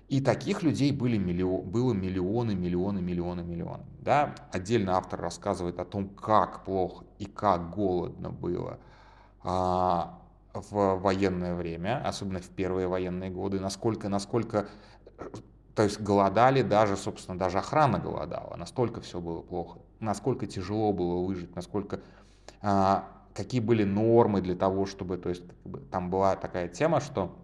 И 0.07 0.21
таких 0.21 0.63
людей 0.63 0.91
были 0.91 1.17
миллион, 1.17 1.69
было 1.69 1.93
миллионы, 1.93 2.55
миллионы, 2.55 3.01
миллионы, 3.01 3.41
миллионы. 3.43 3.83
Да? 3.99 4.35
Отдельно 4.51 4.95
автор 4.97 5.19
рассказывает 5.19 5.79
о 5.79 5.85
том, 5.85 6.07
как 6.09 6.63
плохо 6.63 7.05
и 7.19 7.25
как 7.25 7.75
голодно 7.75 8.29
было 8.29 8.79
а, 9.43 10.21
в 10.53 10.95
военное 10.95 11.55
время, 11.55 12.01
особенно 12.05 12.39
в 12.39 12.49
первые 12.49 12.87
военные 12.87 13.29
годы, 13.29 13.59
насколько, 13.59 14.07
насколько 14.07 14.67
то 15.75 15.83
есть 15.83 15.99
голодали 16.01 16.63
даже, 16.63 16.97
собственно, 16.97 17.37
даже 17.37 17.59
охрана 17.59 17.99
голодала. 17.99 18.55
Настолько 18.55 18.99
все 19.01 19.19
было 19.19 19.41
плохо. 19.41 19.79
Насколько 19.99 20.47
тяжело 20.47 20.91
было 20.91 21.23
выжить, 21.23 21.55
насколько 21.55 21.99
а, 22.61 23.05
какие 23.37 23.61
были 23.61 23.83
нормы 23.83 24.41
для 24.41 24.55
того, 24.55 24.87
чтобы, 24.87 25.17
то 25.17 25.29
есть 25.29 25.43
там 25.91 26.09
была 26.09 26.35
такая 26.35 26.67
тема, 26.67 26.99
что 26.99 27.37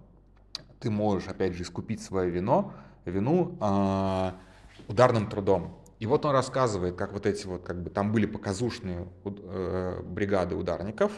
ты 0.79 0.89
можешь, 0.89 1.29
опять 1.29 1.53
же, 1.53 1.61
искупить 1.61 2.01
свое 2.01 2.31
вино, 2.31 2.73
вину 3.05 3.55
а, 3.61 4.35
ударным 4.87 5.29
трудом. 5.29 5.77
И 5.99 6.07
вот 6.07 6.25
он 6.25 6.31
рассказывает, 6.31 6.95
как 6.95 7.13
вот 7.13 7.27
эти 7.27 7.45
вот, 7.45 7.63
как 7.63 7.81
бы 7.81 7.89
там 7.91 8.11
были 8.11 8.25
показушные 8.25 9.07
э, 9.23 10.01
бригады 10.03 10.55
ударников, 10.55 11.11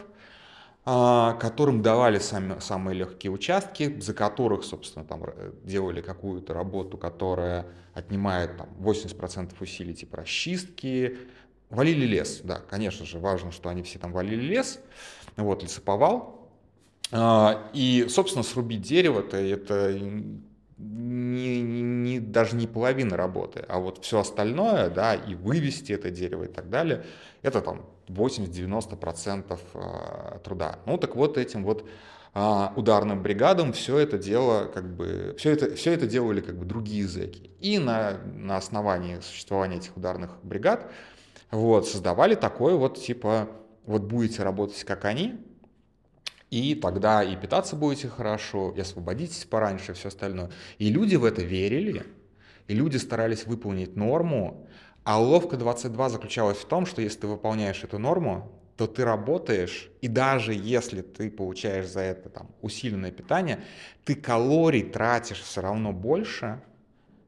а, 0.84 1.34
которым 1.34 1.82
давали 1.82 2.20
сами, 2.20 2.60
самые 2.60 2.96
легкие 2.96 3.32
участки, 3.32 4.00
за 4.00 4.13
которых, 4.13 4.63
собственно, 4.65 5.05
там 5.05 5.24
э, 5.25 5.53
делали 5.63 6.01
какую-то 6.01 6.53
работу, 6.53 6.98
которая 6.98 7.65
отнимает 7.96 8.58
там, 8.58 8.67
80% 8.79 9.53
усилий 9.60 9.96
типа 9.96 10.17
расчистки, 10.17 11.17
валили 11.69 12.05
лес, 12.05 12.41
да, 12.43 12.62
конечно 12.69 13.05
же, 13.05 13.19
важно, 13.19 13.51
что 13.51 13.69
они 13.69 13.84
все 13.84 14.00
там 14.00 14.12
валили 14.12 14.41
лес, 14.41 14.79
вот, 15.36 15.63
лесоповал, 15.63 16.50
а, 17.12 17.69
и, 17.74 18.07
собственно, 18.10 18.43
срубить 18.43 18.81
дерево-то 18.81 19.38
это 19.38 19.98
не, 20.77 21.62
не, 21.62 22.19
даже 22.19 22.55
не 22.55 22.67
половина 22.67 23.15
работы, 23.15 23.63
а 23.67 23.79
вот 23.79 24.03
все 24.03 24.19
остальное, 24.19 24.89
да, 24.89 25.15
и 25.15 25.36
вывести 25.36 25.93
это 25.93 26.12
дерево 26.12 26.45
и 26.45 26.48
так 26.48 26.69
далее, 26.69 27.05
это 27.41 27.62
там 27.62 27.86
80-90% 28.07 29.60
а, 29.74 30.39
труда. 30.39 30.79
Ну 30.86 30.98
так 30.98 31.15
вот 31.15 31.38
этим 31.38 31.63
вот 31.63 31.88
а, 32.34 32.74
ударным 32.75 33.24
бригадам 33.24 33.72
все 33.72 33.98
это 33.98 34.17
дело 34.17 34.65
как 34.65 34.93
бы 34.93 35.36
все 35.38 35.51
это 35.51 35.75
все 35.75 35.93
это 35.93 36.05
делали 36.05 36.41
как 36.41 36.57
бы 36.57 36.65
другие 36.65 37.07
зэки 37.07 37.50
и 37.62 37.79
на 37.79 38.17
на 38.36 38.57
основании 38.57 39.22
существования 39.22 39.77
этих 39.77 39.95
ударных 39.95 40.31
бригад 40.43 40.91
вот 41.52 41.88
создавали 41.88 42.36
такое 42.36 42.75
вот 42.75 43.02
типа 43.02 43.50
вот 43.86 44.04
будете 44.04 44.44
работать 44.44 44.84
как 44.84 45.06
они 45.06 45.36
и 46.50 46.75
тогда 46.75 47.24
и 47.24 47.36
питаться 47.36 47.75
будете 47.75 48.08
хорошо 48.08 48.74
и 48.75 48.80
освободитесь 48.80 49.46
пораньше 49.46 49.92
и 49.92 49.96
все 49.96 50.08
остальное. 50.08 50.52
И 50.78 50.90
люди 50.90 51.16
в 51.16 51.25
это 51.25 51.42
верили 51.42 52.06
и 52.68 52.74
люди 52.74 52.98
старались 52.98 53.46
выполнить 53.46 53.96
норму. 53.96 54.68
А 55.04 55.22
уловка 55.22 55.56
22 55.56 56.10
заключалась 56.10 56.58
в 56.58 56.66
том, 56.66 56.86
что 56.86 57.02
если 57.02 57.22
ты 57.22 57.28
выполняешь 57.28 57.84
эту 57.84 58.00
норму, 58.00 58.52
то 58.75 58.88
ты 58.88 59.06
работаешь, 59.06 59.90
и 60.02 60.08
даже 60.08 60.54
если 60.54 61.02
ты 61.02 61.30
получаешь 61.30 61.88
за 61.88 62.02
это 62.02 62.30
там, 62.30 62.50
усиленное 62.62 63.12
питание, 63.12 63.64
ты 64.04 64.16
калорий 64.16 64.84
тратишь 64.84 65.42
все 65.42 65.62
равно 65.62 65.94
больше, 65.94 66.62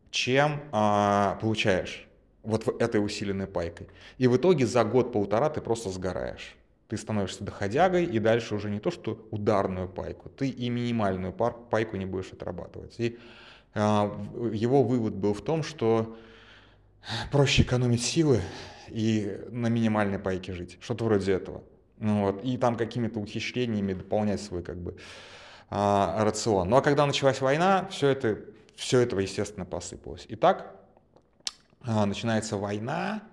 чем 0.09 0.59
э, 0.73 1.37
получаешь 1.39 2.06
вот 2.47 2.81
этой 2.81 3.03
усиленной 3.03 3.47
пайкой. 3.47 3.87
И 4.17 4.27
в 4.27 4.37
итоге 4.37 4.65
за 4.65 4.83
год-полтора 4.83 5.49
ты 5.49 5.61
просто 5.61 5.89
сгораешь. 5.89 6.55
Ты 6.87 6.95
становишься 6.95 7.43
доходягой, 7.43 8.05
и 8.05 8.19
дальше 8.19 8.55
уже 8.55 8.69
не 8.69 8.79
то, 8.79 8.91
что 8.91 9.27
ударную 9.31 9.89
пайку, 9.89 10.29
ты 10.29 10.47
и 10.47 10.69
минимальную 10.69 11.33
пайку 11.33 11.97
не 11.97 12.05
будешь 12.05 12.31
отрабатывать. 12.31 12.95
И 12.97 13.19
э, 13.73 13.79
его 14.53 14.83
вывод 14.83 15.13
был 15.13 15.33
в 15.33 15.41
том, 15.41 15.63
что 15.63 16.17
проще 17.31 17.63
экономить 17.63 18.03
силы 18.03 18.39
и 18.87 19.37
на 19.49 19.67
минимальной 19.67 20.17
пайке 20.17 20.53
жить, 20.53 20.77
что-то 20.79 21.03
вроде 21.03 21.33
этого. 21.33 21.63
Ну, 21.99 22.21
вот. 22.21 22.45
И 22.45 22.57
там 22.57 22.77
какими-то 22.77 23.19
ухищрениями 23.19 23.93
дополнять 23.93 24.41
свой 24.41 24.63
как 24.63 24.77
бы 24.77 24.95
а, 25.69 26.23
рацион. 26.23 26.69
Ну 26.69 26.77
а 26.77 26.81
когда 26.81 27.05
началась 27.05 27.41
война, 27.41 27.87
все 27.91 28.07
это, 28.07 28.39
все 28.75 28.99
это, 29.01 29.19
естественно, 29.19 29.65
посыпалось. 29.65 30.25
Итак, 30.29 30.76
а, 30.76 30.76
начинается 31.87 32.57
война, 32.57 33.23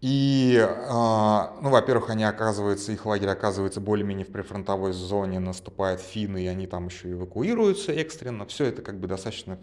и, 0.00 0.58
а, 0.60 1.56
ну, 1.62 1.70
во-первых, 1.70 2.10
они 2.10 2.24
оказываются, 2.24 2.92
их 2.92 3.06
лагерь 3.06 3.30
оказывается 3.30 3.80
более-менее 3.80 4.26
в 4.26 4.32
прифронтовой 4.32 4.92
зоне, 4.92 5.38
наступают 5.38 6.00
финны, 6.00 6.44
и 6.44 6.46
они 6.46 6.66
там 6.66 6.88
еще 6.88 7.12
эвакуируются 7.12 7.92
экстренно. 7.92 8.44
Все 8.44 8.66
это 8.66 8.82
как 8.82 9.00
бы 9.00 9.06
достаточно, 9.08 9.58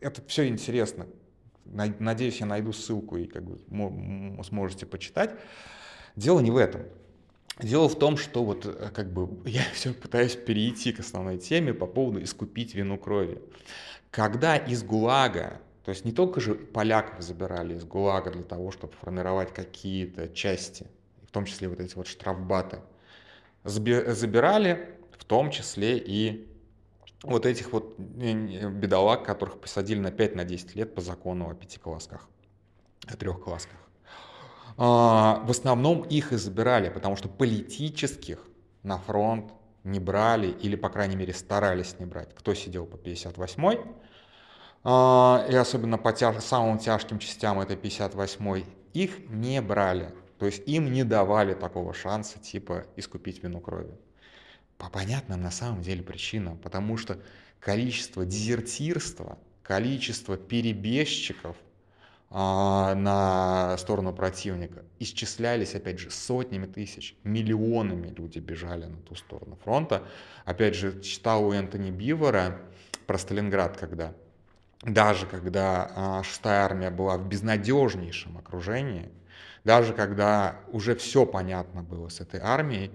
это 0.00 0.22
все 0.26 0.48
интересно, 0.48 1.06
Надеюсь, 1.74 2.38
я 2.38 2.46
найду 2.46 2.72
ссылку 2.72 3.16
и 3.16 3.26
как 3.26 3.42
бы 3.42 3.58
сможете 4.44 4.86
почитать. 4.86 5.30
Дело 6.14 6.40
не 6.40 6.50
в 6.50 6.56
этом. 6.56 6.82
Дело 7.60 7.88
в 7.88 7.98
том, 7.98 8.16
что 8.16 8.44
вот 8.44 8.66
э, 8.66 8.90
как 8.94 9.12
бы 9.12 9.28
я 9.48 9.62
все 9.72 9.92
пытаюсь 9.92 10.34
перейти 10.36 10.92
к 10.92 11.00
основной 11.00 11.38
теме 11.38 11.72
по 11.72 11.86
поводу 11.86 12.22
искупить 12.22 12.74
вину 12.74 12.98
крови. 12.98 13.40
Когда 14.10 14.56
из 14.56 14.82
ГУЛАГа, 14.82 15.60
то 15.84 15.90
есть 15.90 16.04
не 16.04 16.12
только 16.12 16.40
же 16.40 16.54
поляков 16.54 17.20
забирали 17.20 17.74
из 17.74 17.84
ГУЛАГа 17.84 18.30
для 18.30 18.42
того, 18.42 18.70
чтобы 18.70 18.94
формировать 18.94 19.52
какие-то 19.52 20.28
части, 20.28 20.86
в 21.28 21.30
том 21.30 21.44
числе 21.44 21.68
вот 21.68 21.78
эти 21.80 21.94
вот 21.94 22.06
штрафбаты, 22.06 22.80
забирали 23.64 24.98
в 25.18 25.24
том 25.24 25.50
числе 25.50 25.98
и 25.98 26.50
вот 27.22 27.46
этих 27.46 27.72
вот 27.72 27.98
бедолаг, 27.98 29.24
которых 29.24 29.60
посадили 29.60 29.98
на 29.98 30.08
5-10 30.08 30.34
на 30.36 30.78
лет 30.78 30.94
по 30.94 31.00
закону 31.00 31.50
о 31.50 31.54
пяти 31.54 31.78
колосках, 31.78 32.28
о 33.06 33.16
трех 33.16 33.42
колосках. 33.42 33.78
А, 34.76 35.42
в 35.46 35.50
основном 35.50 36.02
их 36.02 36.32
и 36.32 36.36
забирали, 36.36 36.88
потому 36.88 37.16
что 37.16 37.28
политических 37.28 38.38
на 38.82 38.98
фронт 38.98 39.52
не 39.84 40.00
брали 40.00 40.48
или, 40.48 40.76
по 40.76 40.88
крайней 40.88 41.16
мере, 41.16 41.32
старались 41.32 41.98
не 41.98 42.06
брать. 42.06 42.34
Кто 42.34 42.54
сидел 42.54 42.86
по 42.86 42.96
58-й, 42.96 43.76
а, 43.76 43.94
и 44.84 45.54
особенно 45.54 45.96
по 45.96 46.12
тяж, 46.12 46.42
самым 46.42 46.78
тяжким 46.78 47.18
частям 47.18 47.58
этой 47.60 47.76
58-й, 47.76 48.66
их 48.92 49.30
не 49.30 49.62
брали. 49.62 50.14
То 50.38 50.46
есть 50.46 50.62
им 50.68 50.92
не 50.92 51.04
давали 51.04 51.54
такого 51.54 51.94
шанса, 51.94 52.38
типа, 52.38 52.84
искупить 52.96 53.42
вину 53.42 53.60
кровью. 53.60 53.98
По 54.76 54.90
понятным 54.90 55.42
на 55.42 55.50
самом 55.50 55.80
деле 55.80 56.02
причинам. 56.02 56.58
Потому 56.58 56.98
что 56.98 57.18
количество 57.60 58.26
дезертирства, 58.26 59.38
количество 59.62 60.36
перебежчиков 60.36 61.56
а, 62.28 62.94
на 62.94 63.78
сторону 63.78 64.12
противника 64.12 64.84
исчислялись, 64.98 65.74
опять 65.74 65.98
же, 65.98 66.10
сотнями 66.10 66.66
тысяч, 66.66 67.16
миллионами 67.24 68.08
люди 68.08 68.38
бежали 68.38 68.84
на 68.84 68.98
ту 68.98 69.14
сторону 69.14 69.56
фронта. 69.64 70.02
Опять 70.44 70.74
же, 70.74 71.00
читал 71.00 71.46
у 71.46 71.52
Энтони 71.52 71.90
Бивора 71.90 72.60
про 73.06 73.16
Сталинград, 73.16 73.76
когда 73.78 74.12
даже 74.84 75.26
когда 75.26 75.90
а, 75.94 76.22
шестая 76.22 76.64
армия 76.64 76.90
была 76.90 77.16
в 77.16 77.26
безнадежнейшем 77.26 78.36
окружении, 78.38 79.10
даже 79.64 79.94
когда 79.94 80.60
уже 80.68 80.94
все 80.94 81.24
понятно 81.24 81.82
было 81.82 82.08
с 82.08 82.20
этой 82.20 82.40
армией, 82.40 82.90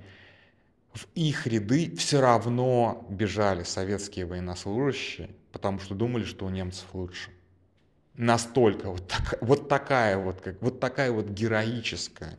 в 0.94 1.08
их 1.16 1.48
ряды 1.48 1.96
все 1.96 2.22
равно 2.22 3.06
бежали 3.10 3.64
советские 3.64 4.26
военнослужащие, 4.26 5.32
потому 5.52 5.80
что 5.80 5.96
думали, 5.96 6.26
что 6.26 6.46
у 6.46 6.50
немцев 6.50 6.86
лучше. 6.94 7.32
Настолько 8.16 8.90
вот, 8.90 9.08
так, 9.08 9.36
вот 9.42 9.70
такая 9.70 10.18
вот, 10.18 10.42
как, 10.42 10.62
вот 10.62 10.80
такая 10.80 11.12
вот 11.12 11.28
героическая 11.30 12.38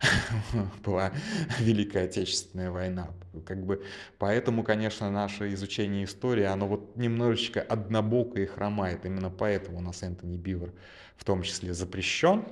была 0.84 1.12
Великая 1.58 2.04
Отечественная 2.04 2.70
война. 2.70 3.08
Как 3.46 3.64
бы, 3.64 3.84
поэтому, 4.18 4.62
конечно, 4.62 5.10
наше 5.10 5.52
изучение 5.54 6.04
истории, 6.04 6.44
оно 6.44 6.68
вот 6.68 6.96
немножечко 6.96 7.60
однобоко 7.60 8.40
и 8.40 8.46
хромает. 8.46 9.04
Именно 9.04 9.30
поэтому 9.30 9.78
у 9.78 9.80
нас 9.80 10.02
Энтони 10.02 10.36
Бивер 10.36 10.72
в 11.16 11.24
том 11.24 11.42
числе 11.42 11.74
запрещен. 11.74 12.44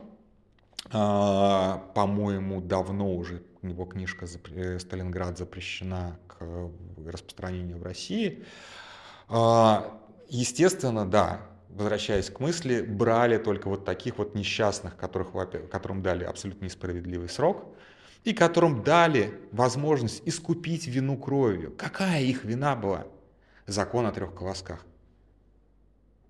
А, 0.90 1.78
по-моему, 1.94 2.60
давно 2.60 3.14
уже 3.14 3.42
его 3.62 3.84
книжка 3.84 4.26
э, 4.50 4.78
«Сталинград» 4.78 5.38
запрещена 5.38 6.18
к 6.26 6.70
распространению 7.06 7.78
в 7.78 7.82
России. 7.82 8.44
А, 9.28 10.00
естественно, 10.28 11.06
да, 11.06 11.40
возвращаясь 11.74 12.30
к 12.30 12.40
мысли, 12.40 12.82
брали 12.82 13.38
только 13.38 13.68
вот 13.68 13.84
таких 13.84 14.18
вот 14.18 14.34
несчастных, 14.34 14.96
которых, 14.96 15.32
которым 15.70 16.02
дали 16.02 16.24
абсолютно 16.24 16.66
несправедливый 16.66 17.28
срок, 17.28 17.66
и 18.24 18.32
которым 18.32 18.84
дали 18.84 19.34
возможность 19.50 20.22
искупить 20.26 20.86
вину 20.86 21.16
кровью. 21.16 21.74
Какая 21.76 22.22
их 22.22 22.44
вина 22.44 22.76
была? 22.76 23.06
Закон 23.66 24.06
о 24.06 24.12
трех 24.12 24.34
колосках. 24.34 24.84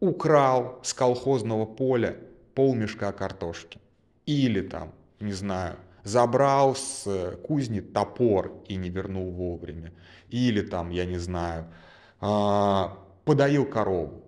Украл 0.00 0.80
с 0.82 0.94
колхозного 0.94 1.66
поля 1.66 2.16
полмешка 2.54 3.12
картошки. 3.12 3.78
Или 4.26 4.62
там, 4.62 4.92
не 5.20 5.32
знаю, 5.32 5.76
забрал 6.02 6.74
с 6.74 7.04
э, 7.06 7.36
кузни 7.36 7.80
топор 7.80 8.52
и 8.68 8.76
не 8.76 8.88
вернул 8.88 9.30
вовремя. 9.30 9.92
Или 10.30 10.62
там, 10.62 10.90
я 10.90 11.04
не 11.04 11.18
знаю, 11.18 11.66
а, 12.20 12.98
подоил 13.24 13.66
корову 13.66 14.21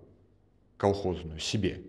колхозную 0.77 1.39
себе. 1.39 1.81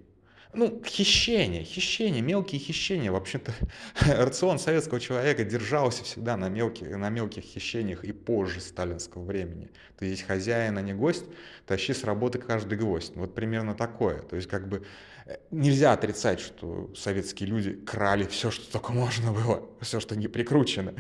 Ну, 0.57 0.83
хищение, 0.87 1.65
хищение, 1.65 2.23
мелкие 2.23 2.59
хищения. 2.59 3.13
Вообще-то 3.13 3.53
рацион 4.07 4.59
советского 4.59 5.01
человека 5.01 5.45
держался 5.45 6.03
всегда 6.03 6.39
на 6.39 6.49
мелких, 6.49 6.89
на 6.89 7.11
мелких 7.11 7.43
хищениях 7.43 8.05
и 8.05 8.13
позже 8.13 8.63
сталинского 8.63 9.23
времени. 9.23 9.71
Ты 9.99 10.07
здесь 10.07 10.23
хозяин, 10.23 10.79
а 10.79 10.81
не 10.81 10.95
гость, 10.95 11.27
тащи 11.67 11.93
с 11.93 12.05
работы 12.05 12.39
каждый 12.39 12.79
гвоздь. 12.79 13.15
Вот 13.17 13.35
примерно 13.35 13.75
такое. 13.75 14.23
То 14.23 14.37
есть 14.37 14.49
как 14.49 14.67
бы 14.67 14.87
э, 15.27 15.37
нельзя 15.51 15.93
отрицать, 15.93 16.41
что 16.41 16.91
советские 16.97 17.51
люди 17.51 17.75
крали 17.75 18.25
все, 18.25 18.51
что 18.51 18.73
только 18.73 18.93
можно 18.93 19.33
было, 19.33 19.63
все, 19.83 20.01
что 20.01 20.17
не 20.17 20.29
прикручено. 20.29 20.95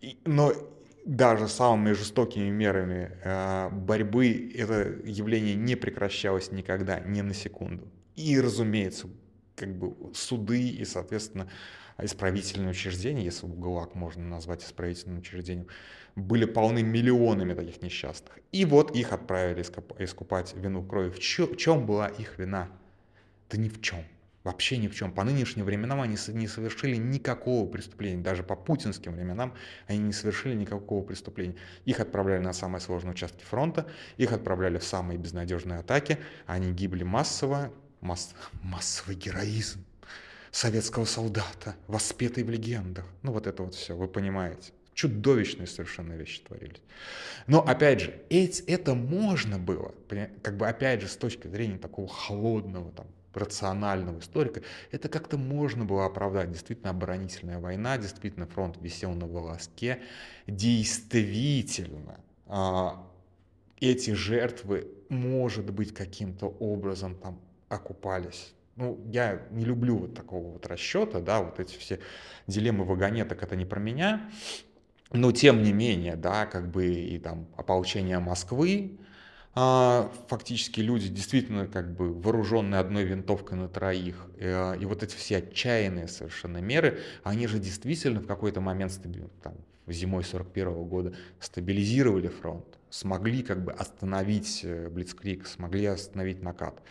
И, 0.00 0.18
но 0.24 0.54
даже 1.06 1.46
самыми 1.46 1.92
жестокими 1.92 2.50
мерами 2.50 3.12
э, 3.22 3.70
борьбы 3.70 4.52
это 4.54 4.92
явление 5.04 5.54
не 5.54 5.76
прекращалось 5.76 6.50
никогда, 6.50 6.98
ни 6.98 7.20
на 7.20 7.32
секунду. 7.32 7.88
И, 8.16 8.38
разумеется, 8.40 9.06
как 9.54 9.72
бы 9.78 9.94
суды 10.14 10.68
и, 10.68 10.84
соответственно, 10.84 11.48
исправительные 11.96 12.70
учреждения, 12.70 13.24
если 13.24 13.46
ГУЛАГ 13.46 13.94
можно 13.94 14.24
назвать 14.24 14.64
исправительным 14.64 15.18
учреждением, 15.18 15.68
были 16.16 16.44
полны 16.44 16.82
миллионами 16.82 17.54
таких 17.54 17.82
несчастных. 17.82 18.40
И 18.50 18.64
вот 18.64 18.96
их 18.96 19.12
отправили 19.12 19.62
искупать 19.62 20.54
вину 20.56 20.82
крови. 20.82 21.10
В 21.10 21.20
чем 21.20 21.86
была 21.86 22.08
их 22.08 22.36
вина? 22.36 22.68
Да 23.48 23.58
ни 23.58 23.68
в 23.68 23.80
чем. 23.80 24.00
Вообще 24.46 24.76
ни 24.76 24.86
в 24.86 24.94
чем. 24.94 25.10
По 25.10 25.24
нынешним 25.24 25.64
временам 25.64 26.00
они 26.00 26.16
не 26.28 26.46
совершили 26.46 26.94
никакого 26.94 27.68
преступления. 27.68 28.22
Даже 28.22 28.44
по 28.44 28.54
путинским 28.54 29.12
временам 29.12 29.54
они 29.88 29.98
не 29.98 30.12
совершили 30.12 30.54
никакого 30.54 31.04
преступления. 31.04 31.56
Их 31.84 31.98
отправляли 31.98 32.44
на 32.44 32.52
самые 32.52 32.80
сложные 32.80 33.10
участки 33.10 33.42
фронта, 33.42 33.88
их 34.18 34.30
отправляли 34.30 34.78
в 34.78 34.84
самые 34.84 35.18
безнадежные 35.18 35.80
атаки. 35.80 36.18
Они 36.46 36.70
гибли 36.70 37.02
массово. 37.02 37.72
Масс, 38.00 38.36
массовый 38.62 39.16
героизм 39.16 39.84
советского 40.52 41.06
солдата, 41.06 41.74
воспетый 41.88 42.44
в 42.44 42.50
легендах. 42.50 43.04
Ну 43.22 43.32
вот 43.32 43.48
это 43.48 43.64
вот 43.64 43.74
все, 43.74 43.96
вы 43.96 44.06
понимаете. 44.06 44.70
Чудовищные 44.94 45.66
совершенно 45.66 46.12
вещи 46.12 46.40
творились. 46.42 46.82
Но 47.48 47.66
опять 47.66 48.00
же, 48.00 48.22
эти, 48.30 48.62
это 48.62 48.94
можно 48.94 49.58
было, 49.58 49.92
как 50.42 50.56
бы 50.56 50.68
опять 50.68 51.00
же 51.00 51.08
с 51.08 51.16
точки 51.16 51.48
зрения 51.48 51.78
такого 51.78 52.06
холодного, 52.06 52.92
там, 52.92 53.06
рационального 53.36 54.18
историка, 54.18 54.62
это 54.90 55.08
как-то 55.08 55.38
можно 55.38 55.84
было 55.84 56.06
оправдать. 56.06 56.50
Действительно, 56.50 56.90
оборонительная 56.90 57.58
война, 57.58 57.98
действительно, 57.98 58.46
фронт 58.46 58.76
висел 58.80 59.12
на 59.12 59.26
волоске. 59.26 60.00
Действительно, 60.46 62.20
а, 62.46 63.06
эти 63.80 64.12
жертвы, 64.12 64.88
может 65.08 65.70
быть, 65.70 65.92
каким-то 65.94 66.46
образом 66.46 67.14
там 67.16 67.40
окупались. 67.68 68.54
Ну, 68.76 69.00
я 69.10 69.42
не 69.50 69.64
люблю 69.64 69.96
вот 69.96 70.14
такого 70.14 70.52
вот 70.52 70.66
расчета, 70.66 71.20
да, 71.20 71.40
вот 71.40 71.58
эти 71.60 71.76
все 71.78 71.98
дилеммы 72.46 72.84
вагонеток, 72.84 73.42
это 73.42 73.56
не 73.56 73.64
про 73.64 73.80
меня, 73.80 74.30
но 75.12 75.32
тем 75.32 75.62
не 75.62 75.72
менее, 75.72 76.16
да, 76.16 76.46
как 76.46 76.70
бы 76.70 76.86
и 76.86 77.18
там 77.18 77.46
ополчение 77.56 78.18
Москвы, 78.18 78.98
фактически 79.56 80.80
люди 80.80 81.08
действительно 81.08 81.66
как 81.66 81.96
бы 81.96 82.12
вооруженные 82.12 82.78
одной 82.78 83.04
винтовкой 83.04 83.56
на 83.56 83.68
троих, 83.68 84.26
э, 84.36 84.76
и 84.78 84.84
вот 84.84 85.02
эти 85.02 85.16
все 85.16 85.38
отчаянные 85.38 86.08
совершенно 86.08 86.58
меры, 86.58 87.00
они 87.22 87.46
же 87.46 87.58
действительно 87.58 88.20
в 88.20 88.26
какой-то 88.26 88.60
момент 88.60 89.00
там, 89.42 89.54
зимой 89.86 90.24
41 90.24 90.68
-го 90.68 90.84
года 90.84 91.14
стабилизировали 91.40 92.28
фронт, 92.28 92.66
смогли 92.90 93.42
как 93.42 93.64
бы 93.64 93.72
остановить 93.72 94.60
э, 94.62 94.90
Блицкрик, 94.90 95.46
смогли 95.46 95.86
остановить 95.86 96.42
накат. 96.42 96.82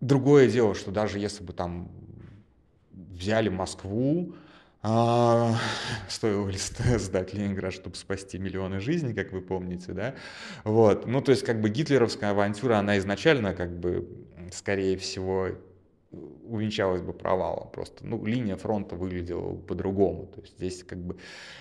Другое 0.00 0.48
дело, 0.48 0.74
что 0.74 0.90
даже 0.90 1.18
если 1.18 1.44
бы 1.44 1.52
там 1.52 1.90
взяли 2.90 3.50
Москву, 3.50 4.34
а, 4.82 5.56
стоило 6.08 6.48
ли 6.48 6.58
сдать 6.98 7.34
Ленинград, 7.34 7.72
чтобы 7.72 7.96
спасти 7.96 8.38
миллионы 8.38 8.80
жизней, 8.80 9.12
как 9.12 9.32
вы 9.32 9.42
помните, 9.42 9.92
да? 9.92 10.14
Вот. 10.64 11.06
Ну, 11.06 11.20
то 11.20 11.32
есть, 11.32 11.44
как 11.44 11.60
бы 11.60 11.68
гитлеровская 11.68 12.30
авантюра, 12.30 12.78
она 12.78 12.98
изначально, 12.98 13.54
как 13.54 13.78
бы, 13.78 14.08
скорее 14.52 14.96
всего, 14.96 15.48
увенчалась 16.10 17.02
бы 17.02 17.12
провалом. 17.12 17.70
Просто, 17.70 18.06
ну, 18.06 18.24
линия 18.24 18.56
фронта 18.56 18.96
выглядела 18.96 19.54
по-другому. 19.54 20.26
То 20.26 20.40
есть 20.40 20.56
здесь 20.56 20.82
как 20.82 20.98
бы 20.98 21.16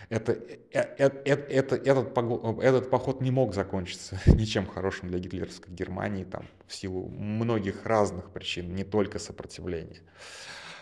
это, 0.10 0.38
это, 0.72 1.18
это, 1.26 1.46
это, 1.50 1.76
этот, 1.76 2.18
этот 2.18 2.90
поход 2.90 3.22
не 3.22 3.32
мог 3.32 3.54
закончиться 3.54 4.20
ничем 4.26 4.66
хорошим 4.66 5.10
для 5.10 5.20
гитлеровской 5.20 5.74
Германии 5.74 6.24
там, 6.24 6.46
в 6.68 6.74
силу 6.74 7.10
многих 7.10 7.86
разных 7.86 8.32
причин, 8.32 8.74
не 8.74 8.84
только 8.84 9.20
сопротивления. 9.20 10.02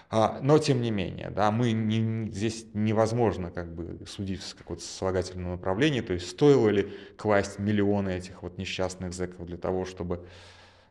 А, 0.09 0.39
но 0.41 0.57
тем 0.57 0.81
не 0.81 0.89
менее, 0.89 1.29
да, 1.29 1.51
мы 1.51 1.73
не, 1.73 2.31
здесь 2.31 2.65
невозможно 2.73 3.51
как 3.51 3.73
бы 3.73 4.05
судить 4.07 4.41
с 4.41 4.53
какого-то 4.53 4.83
сослагательного 4.83 5.51
направления, 5.51 6.01
то 6.01 6.13
есть 6.13 6.29
стоило 6.29 6.69
ли 6.69 6.93
класть 7.17 7.59
миллионы 7.59 8.11
этих 8.11 8.41
вот 8.41 8.57
несчастных 8.57 9.13
зэков 9.13 9.45
для 9.45 9.57
того, 9.57 9.83
чтобы 9.83 10.25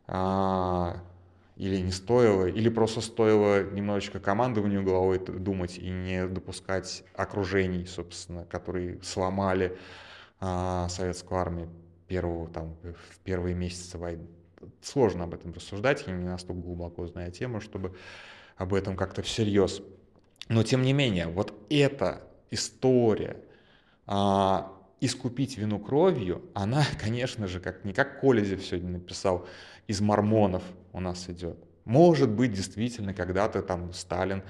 а, 0.07 0.99
или 1.57 1.79
не 1.79 1.93
стоило, 1.93 2.45
или 2.45 2.69
просто 2.69 3.01
стоило 3.01 3.65
немножечко 3.65 4.21
командованию 4.21 4.85
головой 4.85 5.19
думать 5.19 5.79
и 5.79 5.89
не 5.89 6.27
допускать 6.27 7.03
окружений, 7.15 7.87
собственно, 7.87 8.45
которые 8.45 9.03
сломали 9.03 9.79
а, 10.41 10.89
советскую 10.91 11.41
армию 11.41 11.71
первого, 12.07 12.49
там, 12.49 12.77
в 12.83 13.19
первые 13.25 13.55
месяцы 13.55 13.97
войны. 13.97 14.27
Сложно 14.83 15.25
об 15.25 15.33
этом 15.33 15.53
рассуждать, 15.53 16.05
я 16.07 16.13
не 16.13 16.27
настолько 16.27 16.61
глубоко 16.61 17.07
знаю 17.07 17.33
тему, 17.33 17.61
чтобы 17.61 17.97
об 18.57 18.75
этом 18.75 18.97
как-то 18.97 19.23
всерьез. 19.23 19.83
Но 20.49 20.63
тем 20.63 20.83
не 20.83 20.93
менее, 20.93 21.27
вот 21.27 21.55
эта 21.71 22.23
история 22.51 23.37
а, 24.07 24.73
искупить 25.01 25.59
вину 25.59 25.79
кровью, 25.79 26.43
она, 26.55 26.85
конечно 27.01 27.47
же, 27.47 27.61
как 27.61 27.85
не 27.85 27.93
как 27.93 28.21
Колезев 28.21 28.65
сегодня 28.65 28.91
написал, 28.91 29.47
из 29.87 30.01
мормонов 30.01 30.63
у 30.93 31.01
нас 31.01 31.29
идет. 31.29 31.59
Может 31.85 32.31
быть, 32.31 32.53
действительно, 32.53 33.15
когда-то 33.15 33.63
там 33.63 33.93
Сталин 33.93 34.43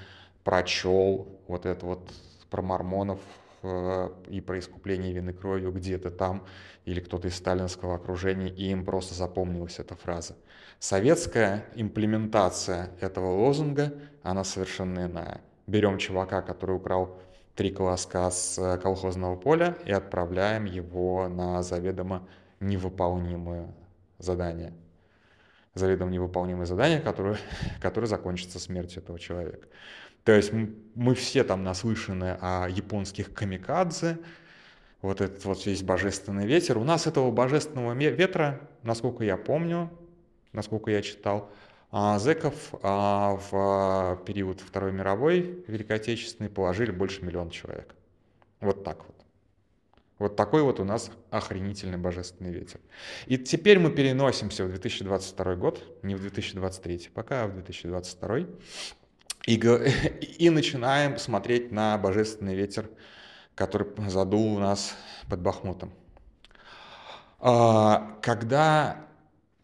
прочел 0.43 1.39
вот 1.47 1.65
это 1.65 1.85
вот 1.85 2.11
про 2.49 2.61
мормонов 2.61 3.19
и 3.63 4.41
про 4.41 4.59
искупление 4.59 5.13
вины 5.13 5.33
кровью 5.33 5.71
где-то 5.71 6.11
там, 6.11 6.45
или 6.85 6.99
кто-то 6.99 7.27
из 7.27 7.35
сталинского 7.35 7.95
окружения, 7.95 8.49
и 8.49 8.69
им 8.69 8.85
просто 8.85 9.13
запомнилась 9.13 9.79
эта 9.79 9.95
фраза. 9.95 10.35
Советская 10.79 11.65
имплементация 11.75 12.91
этого 13.01 13.31
лозунга, 13.31 13.93
она 14.23 14.43
совершенно 14.43 15.05
иная. 15.05 15.41
Берем 15.65 15.97
чувака, 15.97 16.41
который 16.41 16.75
украл 16.75 17.19
три 17.55 17.71
колоска 17.71 18.29
с 18.29 18.59
э, 18.59 18.77
колхозного 18.77 19.35
поля 19.35 19.75
и 19.85 19.91
отправляем 19.91 20.65
его 20.65 21.27
на 21.27 21.63
заведомо 21.63 22.27
невыполнимое 22.59 23.73
задание. 24.19 24.73
Заведомо 25.73 26.11
невыполнимое 26.11 26.65
задание, 26.67 27.01
которое, 27.01 27.37
которое 27.81 28.05
закончится 28.05 28.59
смертью 28.59 29.01
этого 29.01 29.17
человека. 29.17 29.67
То 30.27 30.33
есть 30.33 30.51
мы 30.51 31.15
все 31.15 31.45
там 31.45 31.63
наслышаны 31.63 32.37
о 32.41 32.67
японских 32.67 33.33
камикадзе, 33.33 34.19
вот 35.01 35.21
этот 35.21 35.45
вот 35.45 35.65
весь 35.65 35.83
божественный 35.83 36.45
ветер. 36.45 36.77
У 36.77 36.83
нас 36.83 37.07
этого 37.07 37.31
божественного 37.31 37.93
ветра, 37.93 38.59
насколько 38.83 39.23
я 39.23 39.37
помню, 39.37 39.89
насколько 40.51 40.91
я 40.91 41.01
читал, 41.01 41.49
а 41.91 42.19
зэков 42.19 42.73
а 42.83 43.39
в 43.49 44.21
период 44.25 44.59
Второй 44.59 44.91
мировой 44.91 45.63
Великой 45.65 45.95
Отечественной 45.95 46.49
положили 46.49 46.91
больше 46.91 47.23
миллиона 47.23 47.49
человек. 47.49 47.95
Вот 48.59 48.83
так 48.83 49.05
вот. 49.05 49.15
Вот 50.19 50.35
такой 50.35 50.61
вот 50.61 50.81
у 50.81 50.83
нас 50.83 51.09
охренительный 51.29 51.97
божественный 51.97 52.51
ветер. 52.51 52.81
И 53.27 53.37
теперь 53.37 53.79
мы 53.79 53.91
переносимся 53.91 54.65
в 54.65 54.67
2022 54.71 55.55
год, 55.55 55.81
не 56.03 56.15
в 56.15 56.19
2023 56.19 57.11
пока, 57.13 57.45
а 57.45 57.47
в 57.47 57.53
2022. 57.53 58.39
И, 59.47 59.55
и 60.39 60.49
начинаем 60.51 61.17
смотреть 61.17 61.71
на 61.71 61.97
божественный 61.97 62.53
ветер, 62.53 62.87
который 63.55 63.87
задул 64.09 64.57
у 64.57 64.59
нас 64.59 64.95
под 65.27 65.41
Бахмутом. 65.41 65.91
А, 67.39 68.19
когда 68.21 69.07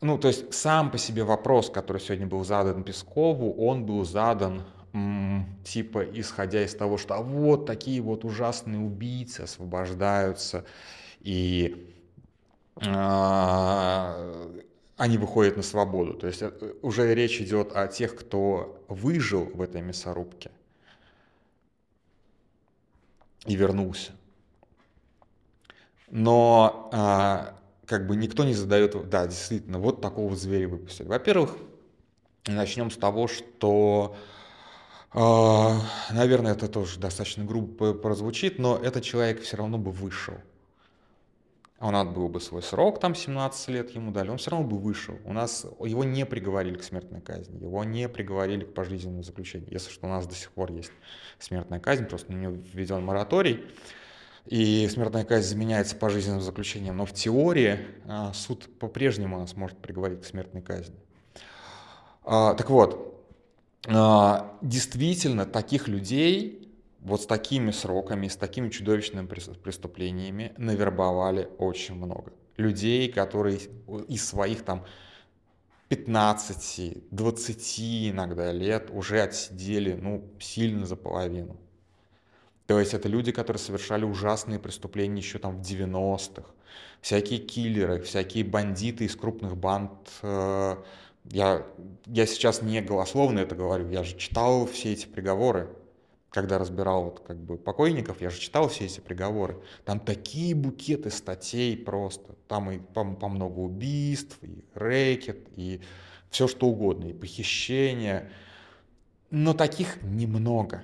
ну, 0.02 0.18
то 0.18 0.28
есть 0.28 0.54
сам 0.54 0.92
по 0.92 0.98
себе 0.98 1.24
вопрос, 1.24 1.70
который 1.70 2.02
сегодня 2.02 2.28
был 2.28 2.44
задан 2.44 2.84
Пескову, 2.84 3.54
он 3.54 3.86
был 3.86 4.04
задан 4.04 4.64
типа 5.64 6.04
исходя 6.04 6.64
из 6.64 6.76
того, 6.76 6.98
что 6.98 7.16
а 7.16 7.22
вот 7.22 7.66
такие 7.66 8.00
вот 8.00 8.26
ужасные 8.26 8.80
убийцы 8.80 9.42
освобождаются, 9.42 10.66
и 11.20 11.96
э, 12.80 14.62
они 14.98 15.18
выходят 15.18 15.58
на 15.58 15.64
свободу. 15.64 16.14
То 16.14 16.28
есть 16.28 16.42
э, 16.42 16.52
уже 16.82 17.14
речь 17.14 17.42
идет 17.42 17.76
о 17.76 17.88
тех, 17.88 18.16
кто 18.16 18.84
выжил 18.88 19.46
в 19.46 19.62
этой 19.62 19.82
мясорубке 19.82 20.52
и 23.46 23.56
вернулся. 23.56 24.12
Но 26.10 26.90
а, 26.94 27.58
как 27.86 28.08
бы 28.08 28.16
никто 28.16 28.44
не 28.44 28.54
задает, 28.54 29.10
да, 29.10 29.26
действительно, 29.26 29.80
вот 29.80 30.02
такого 30.02 30.36
зверя 30.36 30.68
выпустили. 30.68 31.08
Во-первых, 31.08 31.58
начнем 32.46 32.92
с 32.92 32.98
того, 32.98 33.28
что, 33.28 34.16
э, 35.14 36.14
наверное, 36.14 36.52
это 36.54 36.68
тоже 36.68 37.00
достаточно 37.00 37.44
грубо 37.44 37.94
прозвучит, 37.96 38.60
но 38.60 38.78
этот 38.78 39.04
человек 39.04 39.42
все 39.42 39.58
равно 39.58 39.80
бы 39.80 39.92
вышел. 39.92 40.36
Он 41.84 41.98
отбыл 41.98 42.30
бы 42.30 42.40
свой 42.40 42.62
срок, 42.62 43.02
там 43.02 43.14
17 43.14 43.68
лет 43.68 43.90
ему 43.92 44.12
дали, 44.12 44.30
он 44.30 44.38
все 44.38 44.52
равно 44.52 44.66
бы 44.66 44.78
вышел. 44.78 45.20
У 45.26 45.34
нас 45.34 45.66
его 45.84 46.06
не 46.06 46.26
приговорили 46.26 46.78
к 46.78 46.84
смертной 46.84 47.20
казни, 47.20 47.62
его 47.62 47.84
не 47.84 48.08
приговорили 48.08 48.64
к 48.64 48.74
пожизненному 48.74 49.22
заключению. 49.22 49.68
Если 49.70 49.92
что, 49.92 50.06
у 50.06 50.10
нас 50.10 50.26
до 50.26 50.34
сих 50.34 50.50
пор 50.52 50.72
есть 50.72 50.94
смертная 51.40 51.82
казнь, 51.82 52.06
просто 52.06 52.32
на 52.32 52.38
нее 52.38 52.52
введен 52.52 53.04
мораторий 53.04 53.66
и 54.46 54.88
смертная 54.88 55.26
казнь 55.26 55.50
заменяется 55.50 55.98
пожизненным 55.98 56.40
заключением, 56.40 56.96
но 56.96 57.06
в 57.06 57.12
теории 57.12 57.80
а, 58.06 58.32
суд 58.32 58.70
по-прежнему 58.80 59.38
нас 59.38 59.58
может 59.58 59.78
приговорить 59.78 60.22
к 60.22 60.26
смертной 60.26 60.62
казни. 60.62 60.96
А, 62.24 62.54
так 62.54 62.70
вот, 62.70 63.22
а, 63.88 64.58
действительно, 64.62 65.46
таких 65.46 65.90
людей 65.90 66.63
вот 67.04 67.22
с 67.22 67.26
такими 67.26 67.72
сроками, 67.72 68.28
с 68.28 68.38
такими 68.38 68.70
чудовищными 68.70 69.28
преступлениями 69.28 70.54
навербовали 70.58 71.50
очень 71.58 71.96
много. 71.96 72.32
Людей, 72.56 73.12
которые 73.12 73.60
из 74.08 74.26
своих 74.26 74.64
там 74.64 74.86
15, 75.90 77.12
20 77.12 77.80
иногда 78.10 78.52
лет 78.52 78.90
уже 78.92 79.22
отсидели, 79.22 79.94
ну, 79.94 80.24
сильно 80.40 80.86
за 80.86 80.96
половину. 80.96 81.58
То 82.68 82.80
есть 82.80 82.94
это 82.94 83.10
люди, 83.10 83.34
которые 83.34 83.60
совершали 83.60 84.06
ужасные 84.06 84.60
преступления 84.60 85.18
еще 85.18 85.40
там 85.40 85.58
в 85.58 85.62
90-х. 85.62 86.50
Всякие 87.02 87.40
киллеры, 87.40 88.02
всякие 88.02 88.46
бандиты 88.46 89.04
из 89.04 89.16
крупных 89.18 89.58
банд. 89.58 89.92
Э, 90.22 90.78
я, 91.26 91.66
я 92.06 92.26
сейчас 92.26 92.62
не 92.62 92.82
голословно 92.82 93.40
это 93.40 93.56
говорю, 93.56 93.90
я 93.90 94.04
же 94.04 94.16
читал 94.18 94.66
все 94.66 94.94
эти 94.94 95.06
приговоры, 95.06 95.70
когда 96.34 96.58
разбирал 96.58 97.04
вот 97.04 97.20
как 97.20 97.38
бы 97.38 97.58
покойников, 97.58 98.20
я 98.20 98.32
же 98.32 98.40
читал 98.40 98.68
все 98.68 98.86
эти 98.86 99.00
приговоры. 99.00 99.62
Там 99.86 100.00
такие 100.00 100.56
букеты 100.56 101.12
статей 101.12 101.78
просто. 101.78 102.34
Там 102.48 102.72
и 102.72 102.80
по, 102.80 103.06
по 103.06 103.30
много 103.30 103.60
убийств, 103.60 104.40
и 104.42 104.66
рэкет, 104.74 105.48
и 105.56 105.80
все 106.32 106.48
что 106.48 106.66
угодно, 106.66 107.06
и 107.06 107.14
похищения. 107.14 108.32
Но 109.30 109.54
таких 109.54 110.02
немного 110.02 110.84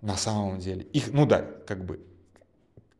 на 0.00 0.16
самом 0.16 0.60
деле. 0.60 0.84
Их, 0.84 1.12
ну 1.12 1.26
да, 1.26 1.42
как 1.66 1.84
бы 1.84 2.00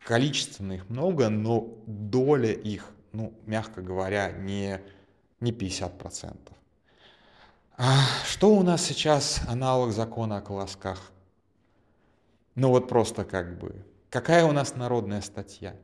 количественно 0.05 0.75
их 0.75 0.91
много, 0.91 1.31
но 1.31 1.67
доля 1.87 2.53
их, 2.53 2.91
ну, 3.13 3.33
мягко 3.47 3.81
говоря, 3.81 4.33
не, 4.33 4.83
не 5.41 5.51
50%. 5.51 6.37
А 7.79 8.03
что 8.27 8.55
у 8.55 8.63
нас 8.63 8.85
сейчас 8.85 9.41
аналог 9.49 9.93
закона 9.93 10.39
о 10.39 10.41
колосках? 10.43 11.11
Ну 12.57 12.71
вот 12.71 12.89
просто 12.89 13.25
как 13.25 13.59
бы, 13.59 13.85
какая 14.11 14.45
у 14.45 14.53
нас 14.53 14.75
народная 14.77 15.21
статья? 15.21 15.77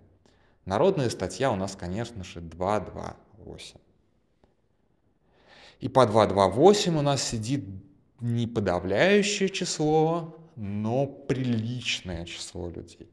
Народная 0.64 1.10
статья 1.10 1.52
у 1.52 1.56
нас, 1.56 1.76
конечно 1.76 2.24
же, 2.24 2.40
228. 2.40 3.76
И 5.80 5.88
по 5.88 6.06
228 6.06 6.96
у 6.96 7.02
нас 7.02 7.22
сидит 7.22 7.64
не 8.20 8.46
подавляющее 8.46 9.50
число, 9.50 10.38
но 10.56 11.06
приличное 11.06 12.24
число 12.24 12.70
людей. 12.70 13.10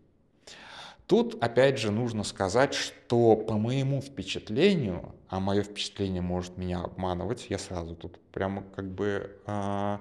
Тут, 1.05 1.43
опять 1.43 1.79
же, 1.79 1.91
нужно 1.91 2.23
сказать, 2.23 2.73
что 2.75 3.35
по 3.35 3.57
моему 3.57 3.99
впечатлению, 3.99 5.15
а 5.27 5.39
мое 5.39 5.63
впечатление 5.63 6.21
может 6.21 6.55
меня 6.55 6.81
обманывать, 6.81 7.47
я 7.49 7.57
сразу 7.57 7.95
тут 7.95 8.19
прямо 8.31 8.61
как 8.75 8.85
бы 8.85 9.35
э, 9.47 9.97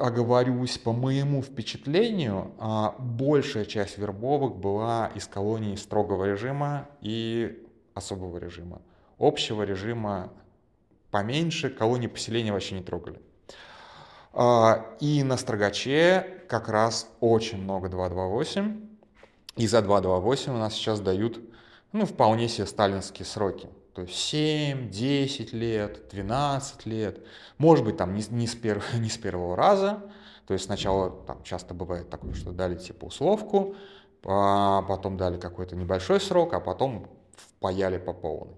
оговорюсь, 0.00 0.78
по 0.78 0.92
моему 0.92 1.42
впечатлению, 1.42 2.52
э, 2.58 2.90
большая 2.98 3.64
часть 3.64 3.98
вербовок 3.98 4.56
была 4.56 5.10
из 5.14 5.26
колоний 5.26 5.76
строгого 5.76 6.24
режима 6.24 6.88
и 7.00 7.62
особого 7.94 8.38
режима. 8.38 8.80
Общего 9.18 9.62
режима 9.62 10.32
поменьше, 11.10 11.70
колонии 11.70 12.06
поселения 12.06 12.52
вообще 12.52 12.76
не 12.76 12.82
трогали. 12.82 13.20
А, 14.32 14.86
и 15.00 15.22
на 15.22 15.36
Строгаче 15.36 16.44
как 16.48 16.68
раз 16.68 17.08
очень 17.20 17.58
много 17.58 17.88
228. 17.88 18.88
И 19.56 19.66
за 19.66 19.82
228 19.82 20.52
у 20.52 20.56
нас 20.56 20.74
сейчас 20.74 21.00
дают 21.00 21.40
ну, 21.92 22.06
вполне 22.06 22.48
себе 22.48 22.66
сталинские 22.66 23.26
сроки. 23.26 23.68
То 23.94 24.02
есть 24.02 24.14
7, 24.14 24.90
10 24.90 25.52
лет, 25.52 26.08
12 26.10 26.86
лет. 26.86 27.24
Может 27.58 27.84
быть, 27.84 27.96
там 27.96 28.14
не, 28.14 28.22
не, 28.30 28.46
с, 28.46 28.54
перв, 28.54 28.94
не 28.98 29.08
с 29.08 29.16
первого 29.16 29.56
раза. 29.56 30.02
То 30.46 30.54
есть 30.54 30.66
сначала 30.66 31.10
там 31.10 31.42
часто 31.42 31.74
бывает 31.74 32.10
такое, 32.10 32.34
что 32.34 32.52
дали 32.52 32.74
типа 32.74 33.06
условку, 33.06 33.74
а 34.24 34.82
потом 34.82 35.16
дали 35.16 35.38
какой-то 35.38 35.76
небольшой 35.76 36.20
срок, 36.20 36.54
а 36.54 36.60
потом 36.60 37.08
впаяли 37.36 37.98
по 37.98 38.12
полной. 38.12 38.56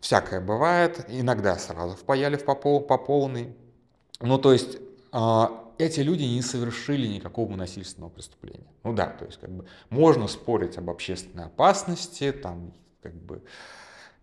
Всякое 0.00 0.40
бывает. 0.40 1.04
Иногда 1.08 1.56
сразу 1.56 1.96
впаяли 1.96 2.36
по, 2.36 2.54
пол, 2.54 2.80
по 2.80 2.98
полной. 2.98 3.54
Ну, 4.20 4.38
то 4.38 4.52
есть 4.52 4.78
а, 5.12 5.66
эти 5.78 6.00
люди 6.00 6.22
не 6.22 6.42
совершили 6.42 7.06
никакого 7.06 7.54
насильственного 7.56 8.10
преступления. 8.10 8.66
Ну 8.82 8.92
да, 8.92 9.06
то 9.06 9.24
есть 9.24 9.38
как 9.38 9.50
бы 9.50 9.66
можно 9.90 10.28
спорить 10.28 10.78
об 10.78 10.90
общественной 10.90 11.46
опасности, 11.46 12.32
там 12.32 12.72
как 13.02 13.14
бы... 13.14 13.42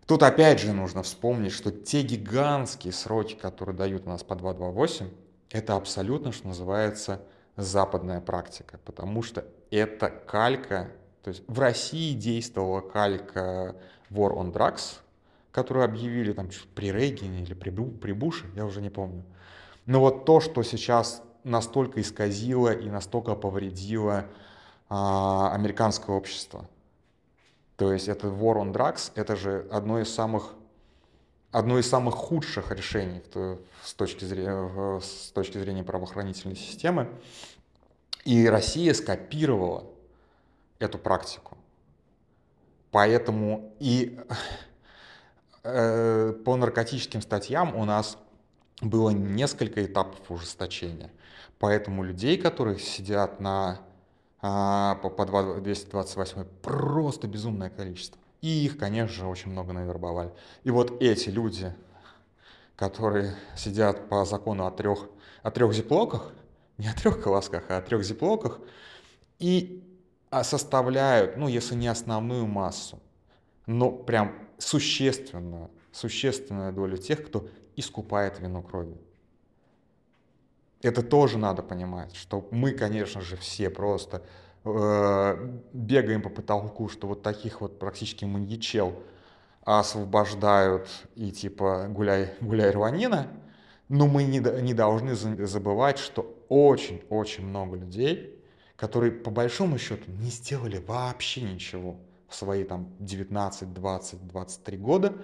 Тут 0.06 0.22
опять 0.22 0.60
же 0.60 0.72
нужно 0.72 1.02
вспомнить, 1.02 1.52
что 1.52 1.70
те 1.70 2.02
гигантские 2.02 2.92
сроки, 2.92 3.34
которые 3.34 3.74
дают 3.74 4.06
у 4.06 4.10
нас 4.10 4.22
по 4.22 4.34
228, 4.34 5.08
это 5.50 5.76
абсолютно, 5.76 6.32
что 6.32 6.48
называется, 6.48 7.22
западная 7.56 8.20
практика, 8.20 8.78
потому 8.84 9.22
что 9.22 9.44
это 9.70 10.10
калька, 10.10 10.90
то 11.22 11.30
есть 11.30 11.42
в 11.46 11.58
России 11.58 12.14
действовала 12.14 12.80
калька 12.80 13.76
War 14.10 14.34
on 14.36 14.52
Drugs, 14.52 14.98
которую 15.52 15.84
объявили 15.84 16.32
там 16.32 16.50
при 16.74 16.90
Рейгене 16.90 17.42
или 17.42 17.54
при, 17.54 17.70
при 17.70 18.12
Буше, 18.12 18.46
я 18.56 18.66
уже 18.66 18.82
не 18.82 18.90
помню. 18.90 19.24
Но 19.86 20.00
вот 20.00 20.24
то, 20.24 20.40
что 20.40 20.62
сейчас 20.62 21.22
настолько 21.44 22.00
исказила 22.00 22.72
и 22.72 22.90
настолько 22.90 23.34
повредила 23.34 24.26
а, 24.88 25.54
американское 25.54 26.14
общество. 26.16 26.68
То 27.76 27.92
есть 27.92 28.08
это 28.08 28.28
War 28.28 28.56
on 28.56 28.72
Drugs, 28.72 29.12
это 29.14 29.36
же 29.36 29.66
одно 29.70 30.00
из 30.00 30.12
самых 30.12 30.54
одно 31.50 31.78
из 31.78 31.88
самых 31.88 32.14
худших 32.14 32.72
решений 32.72 33.22
с 33.84 33.94
точки 33.94 34.24
зрения, 34.24 35.00
с 35.00 35.30
точки 35.30 35.56
зрения 35.58 35.84
правоохранительной 35.84 36.56
системы. 36.56 37.08
И 38.24 38.48
Россия 38.48 38.92
скопировала 38.92 39.84
эту 40.80 40.98
практику. 40.98 41.56
Поэтому 42.90 43.72
и 43.78 44.18
э, 45.62 46.32
по 46.44 46.56
наркотическим 46.56 47.22
статьям 47.22 47.76
у 47.76 47.84
нас 47.84 48.18
было 48.80 49.10
несколько 49.10 49.84
этапов 49.84 50.30
ужесточения. 50.30 51.10
Поэтому 51.58 52.02
людей, 52.02 52.36
которые 52.36 52.78
сидят 52.78 53.40
на 53.40 53.80
а, 54.46 54.96
по, 54.96 55.08
по 55.08 55.24
228 55.24 56.44
просто 56.60 57.26
безумное 57.26 57.70
количество. 57.70 58.20
И 58.42 58.66
их, 58.66 58.76
конечно 58.76 59.14
же, 59.14 59.26
очень 59.26 59.50
много 59.50 59.72
навербовали. 59.72 60.32
И 60.64 60.70
вот 60.70 61.00
эти 61.00 61.30
люди, 61.30 61.74
которые 62.76 63.36
сидят 63.56 64.06
по 64.10 64.26
закону 64.26 64.66
о 64.66 64.70
трех, 64.70 65.08
о 65.42 65.50
трех 65.50 65.72
зиплоках, 65.72 66.34
не 66.76 66.88
о 66.88 66.92
трех 66.92 67.22
колосках, 67.22 67.64
а 67.70 67.78
о 67.78 67.80
трех 67.80 68.04
зиплоках, 68.04 68.60
и 69.38 69.82
а, 70.28 70.44
составляют, 70.44 71.38
ну, 71.38 71.48
если 71.48 71.74
не 71.74 71.88
основную 71.88 72.46
массу, 72.46 73.00
но 73.64 73.90
прям 73.90 74.34
существенную, 74.58 75.70
существенную 75.90 76.70
долю 76.74 76.98
тех, 76.98 77.24
кто 77.26 77.48
искупает 77.76 78.40
вину 78.40 78.62
крови. 78.62 78.98
Это 80.84 81.02
тоже 81.02 81.38
надо 81.38 81.62
понимать, 81.62 82.14
что 82.14 82.46
мы, 82.50 82.72
конечно 82.72 83.22
же, 83.22 83.38
все 83.38 83.70
просто 83.70 84.22
э, 84.66 85.50
бегаем 85.72 86.20
по 86.20 86.28
потолку, 86.28 86.90
что 86.90 87.06
вот 87.06 87.22
таких 87.22 87.62
вот 87.62 87.78
практически 87.78 88.26
маньячел 88.26 88.92
освобождают 89.62 90.86
и 91.16 91.32
типа 91.32 91.86
гуляй, 91.88 92.34
гуляй 92.42 92.70
рванина, 92.70 93.28
но 93.88 94.06
мы 94.06 94.24
не, 94.24 94.40
не 94.60 94.74
должны 94.74 95.14
забывать, 95.14 95.98
что 95.98 96.36
очень-очень 96.50 97.46
много 97.46 97.78
людей, 97.78 98.38
которые 98.76 99.10
по 99.10 99.30
большому 99.30 99.78
счету 99.78 100.10
не 100.10 100.28
сделали 100.28 100.84
вообще 100.86 101.40
ничего 101.40 101.96
в 102.28 102.34
свои 102.34 102.62
там 102.62 102.92
19, 102.98 103.72
20, 103.72 104.26
23 104.26 104.76
года, 104.76 105.14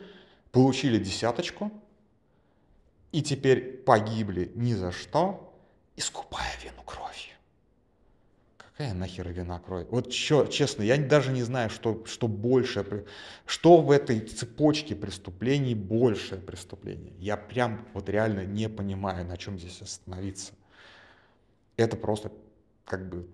получили 0.53 0.97
десяточку 0.97 1.71
и 3.13 3.21
теперь 3.21 3.77
погибли 3.85 4.53
ни 4.55 4.73
за 4.73 4.91
что, 4.91 5.49
искупая 6.01 6.51
вину 6.65 6.83
кровью. 6.83 7.37
Какая 8.57 8.95
нахер 8.95 9.29
вина 9.29 9.59
крови? 9.59 9.87
Вот 9.91 10.11
честно, 10.11 10.83
я 10.83 10.97
даже 10.97 11.33
не 11.33 11.43
знаю, 11.43 11.69
что, 11.69 12.03
что 12.07 12.27
больше, 12.27 13.05
что 13.45 13.83
в 13.83 13.91
этой 13.91 14.21
цепочке 14.21 14.97
преступлений 14.97 15.75
большее 15.75 16.41
преступление. 16.41 17.13
Я 17.19 17.37
прям 17.37 17.87
вот 17.93 18.09
реально 18.09 18.47
не 18.47 18.69
понимаю, 18.69 19.27
на 19.27 19.37
чем 19.37 19.59
здесь 19.59 19.83
остановиться. 19.83 20.55
Это 21.77 21.97
просто 21.97 22.33
как 22.87 23.09
бы, 23.09 23.29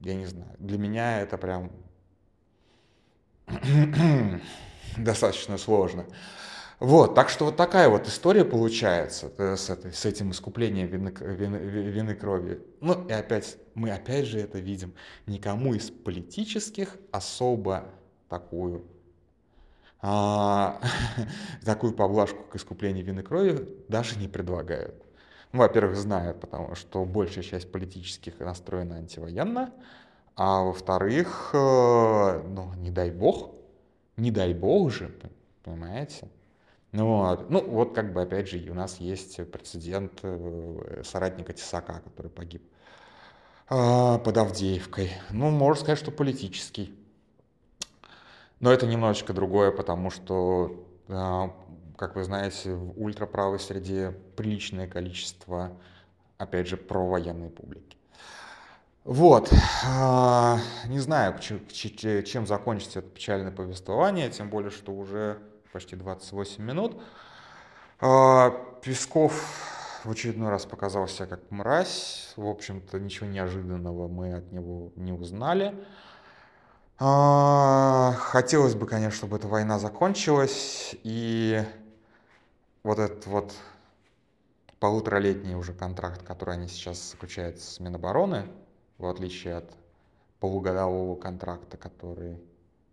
я 0.00 0.14
не 0.14 0.26
знаю, 0.26 0.54
для 0.58 0.78
меня 0.78 1.20
это 1.20 1.36
прям 1.36 1.72
достаточно 4.96 5.58
сложно. 5.58 6.06
Вот, 6.80 7.16
так 7.16 7.28
что 7.28 7.46
вот 7.46 7.56
такая 7.56 7.88
вот 7.88 8.06
история 8.06 8.44
получается 8.44 9.32
э, 9.36 9.56
с, 9.56 9.68
этой, 9.68 9.92
с 9.92 10.04
этим 10.04 10.30
искуплением 10.30 10.86
вины, 10.86 11.12
вины, 11.20 11.56
вины 11.56 12.14
крови. 12.14 12.62
Ну 12.80 13.06
и 13.08 13.12
опять, 13.12 13.56
мы 13.74 13.90
опять 13.90 14.26
же 14.26 14.38
это 14.38 14.60
видим, 14.60 14.94
никому 15.26 15.74
из 15.74 15.90
политических 15.90 16.96
особо 17.10 17.84
такую 18.28 18.84
а, 20.00 20.80
такую 21.64 21.94
поблажку 21.94 22.44
к 22.44 22.54
искуплению 22.54 23.04
вины 23.04 23.24
крови 23.24 23.68
даже 23.88 24.16
не 24.16 24.28
предлагают. 24.28 24.94
Ну, 25.50 25.60
во-первых, 25.60 25.96
знают, 25.96 26.40
потому 26.40 26.76
что 26.76 27.04
большая 27.04 27.42
часть 27.42 27.72
политических 27.72 28.38
настроена 28.38 28.96
антивоенно, 28.96 29.72
а 30.36 30.62
во-вторых, 30.62 31.50
э, 31.54 32.42
ну, 32.46 32.72
не 32.74 32.90
дай 32.90 33.10
бог, 33.10 33.50
не 34.16 34.30
дай 34.30 34.54
бог 34.54 34.92
же, 34.92 35.10
понимаете? 35.64 36.28
Вот. 36.92 37.50
ну 37.50 37.60
вот 37.68 37.94
как 37.94 38.12
бы 38.14 38.22
опять 38.22 38.48
же 38.48 38.58
у 38.70 38.74
нас 38.74 38.98
есть 38.98 39.36
прецедент 39.50 40.20
э, 40.22 41.02
соратника 41.04 41.52
Тесака, 41.52 42.00
который 42.00 42.30
погиб 42.30 42.62
а, 43.68 44.18
под 44.18 44.38
Авдеевкой. 44.38 45.12
Ну, 45.30 45.50
можно 45.50 45.82
сказать, 45.82 45.98
что 45.98 46.10
политический. 46.10 46.94
Но 48.60 48.72
это 48.72 48.86
немножечко 48.86 49.34
другое, 49.34 49.70
потому 49.70 50.10
что, 50.10 50.86
а, 51.08 51.54
как 51.96 52.16
вы 52.16 52.24
знаете, 52.24 52.72
в 52.72 52.98
ультраправой 53.00 53.60
среде 53.60 54.12
приличное 54.36 54.88
количество, 54.88 55.76
опять 56.38 56.66
же, 56.66 56.78
провоенной 56.78 57.50
публики. 57.50 57.98
Вот, 59.04 59.52
а, 59.86 60.58
не 60.86 60.98
знаю, 60.98 61.38
чем 61.38 62.46
закончится 62.46 63.00
это 63.00 63.08
печальное 63.08 63.52
повествование, 63.52 64.30
тем 64.30 64.48
более, 64.48 64.70
что 64.70 64.92
уже 64.92 65.38
почти 65.72 65.96
28 65.96 66.62
минут. 66.62 67.00
А, 68.00 68.50
Песков 68.82 70.02
в 70.04 70.10
очередной 70.10 70.50
раз 70.50 70.66
показал 70.66 71.08
себя 71.08 71.26
как 71.26 71.50
мразь. 71.50 72.32
В 72.36 72.46
общем-то, 72.46 72.98
ничего 72.98 73.26
неожиданного 73.26 74.08
мы 74.08 74.34
от 74.34 74.52
него 74.52 74.92
не 74.96 75.12
узнали. 75.12 75.74
А, 77.00 78.14
хотелось 78.18 78.74
бы, 78.74 78.86
конечно, 78.86 79.16
чтобы 79.16 79.36
эта 79.36 79.46
война 79.46 79.78
закончилась, 79.78 80.96
и 81.04 81.62
вот 82.82 82.98
этот 82.98 83.26
вот 83.26 83.54
полуторалетний 84.80 85.54
уже 85.54 85.72
контракт, 85.72 86.22
который 86.22 86.54
они 86.54 86.68
сейчас 86.68 87.10
заключают 87.10 87.60
с 87.60 87.78
Минобороны, 87.78 88.48
в 88.98 89.06
отличие 89.06 89.56
от 89.56 89.72
полугодового 90.40 91.14
контракта, 91.14 91.76
который 91.76 92.40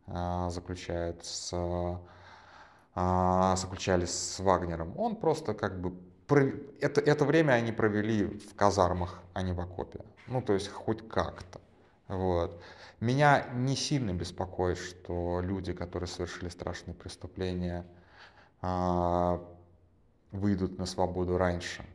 а, 0.08 0.50
заключают 0.50 1.26
с 1.26 2.00
а, 2.96 3.56
заключались 3.58 4.12
с 4.12 4.40
Вагнером, 4.40 4.98
он 4.98 5.18
просто 5.18 5.54
как 5.54 5.80
бы... 5.80 5.94
Это, 6.80 7.02
это 7.02 7.26
время 7.26 7.52
они 7.52 7.72
провели 7.72 8.26
в 8.26 8.56
казармах, 8.56 9.22
а 9.34 9.44
не 9.44 9.52
в 9.52 9.60
окопе. 9.60 10.00
Ну, 10.28 10.42
то 10.42 10.54
есть 10.54 10.70
хоть 10.70 11.08
как-то. 11.08 11.62
Вот. 12.08 12.60
Меня 13.00 13.46
не 13.54 13.76
сильно 13.76 14.12
беспокоит, 14.12 14.78
что 14.78 15.42
люди, 15.42 15.74
которые 15.74 16.08
совершили 16.08 16.50
страшные 16.50 16.96
преступления, 16.96 17.86
а, 18.62 19.46
выйдут 20.32 20.80
на 20.80 20.86
свободу 20.86 21.38
раньше. 21.38 21.86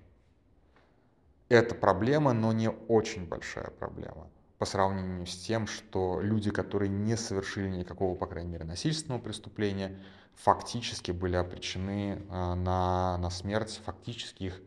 Это 1.48 1.74
проблема, 1.74 2.32
но 2.32 2.52
не 2.52 2.70
очень 2.70 3.26
большая 3.26 3.70
проблема 3.70 4.28
по 4.60 4.66
сравнению 4.66 5.24
с 5.24 5.36
тем, 5.36 5.66
что 5.66 6.20
люди, 6.20 6.50
которые 6.50 6.90
не 6.90 7.16
совершили 7.16 7.66
никакого, 7.66 8.14
по 8.14 8.26
крайней 8.26 8.50
мере, 8.50 8.66
насильственного 8.66 9.18
преступления, 9.18 9.98
фактически 10.34 11.12
были 11.12 11.34
обречены 11.36 12.18
э, 12.28 12.54
на, 12.54 13.16
на 13.16 13.30
смерть, 13.30 13.80
фактически 13.86 14.44
их 14.44 14.60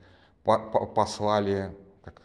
по 0.43 0.55
-по 0.55 0.91
послали 0.91 1.77
как, 2.03 2.23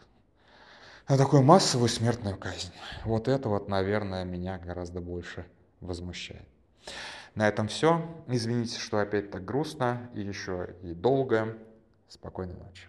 на 1.07 1.15
такую 1.15 1.43
массовую 1.43 1.89
смертную 1.89 2.37
казнь. 2.37 2.73
Вот 3.05 3.27
это 3.27 3.49
вот, 3.49 3.69
наверное, 3.69 4.25
меня 4.25 4.57
гораздо 4.57 4.99
больше 4.99 5.45
возмущает. 5.79 6.47
На 7.35 7.47
этом 7.47 7.67
все. 7.67 8.01
Извините, 8.25 8.79
что 8.79 8.97
опять 8.97 9.29
так 9.29 9.45
грустно 9.45 10.09
и 10.15 10.21
еще 10.21 10.75
и 10.81 10.95
долго. 10.95 11.55
Спокойной 12.07 12.55
ночи. 12.55 12.87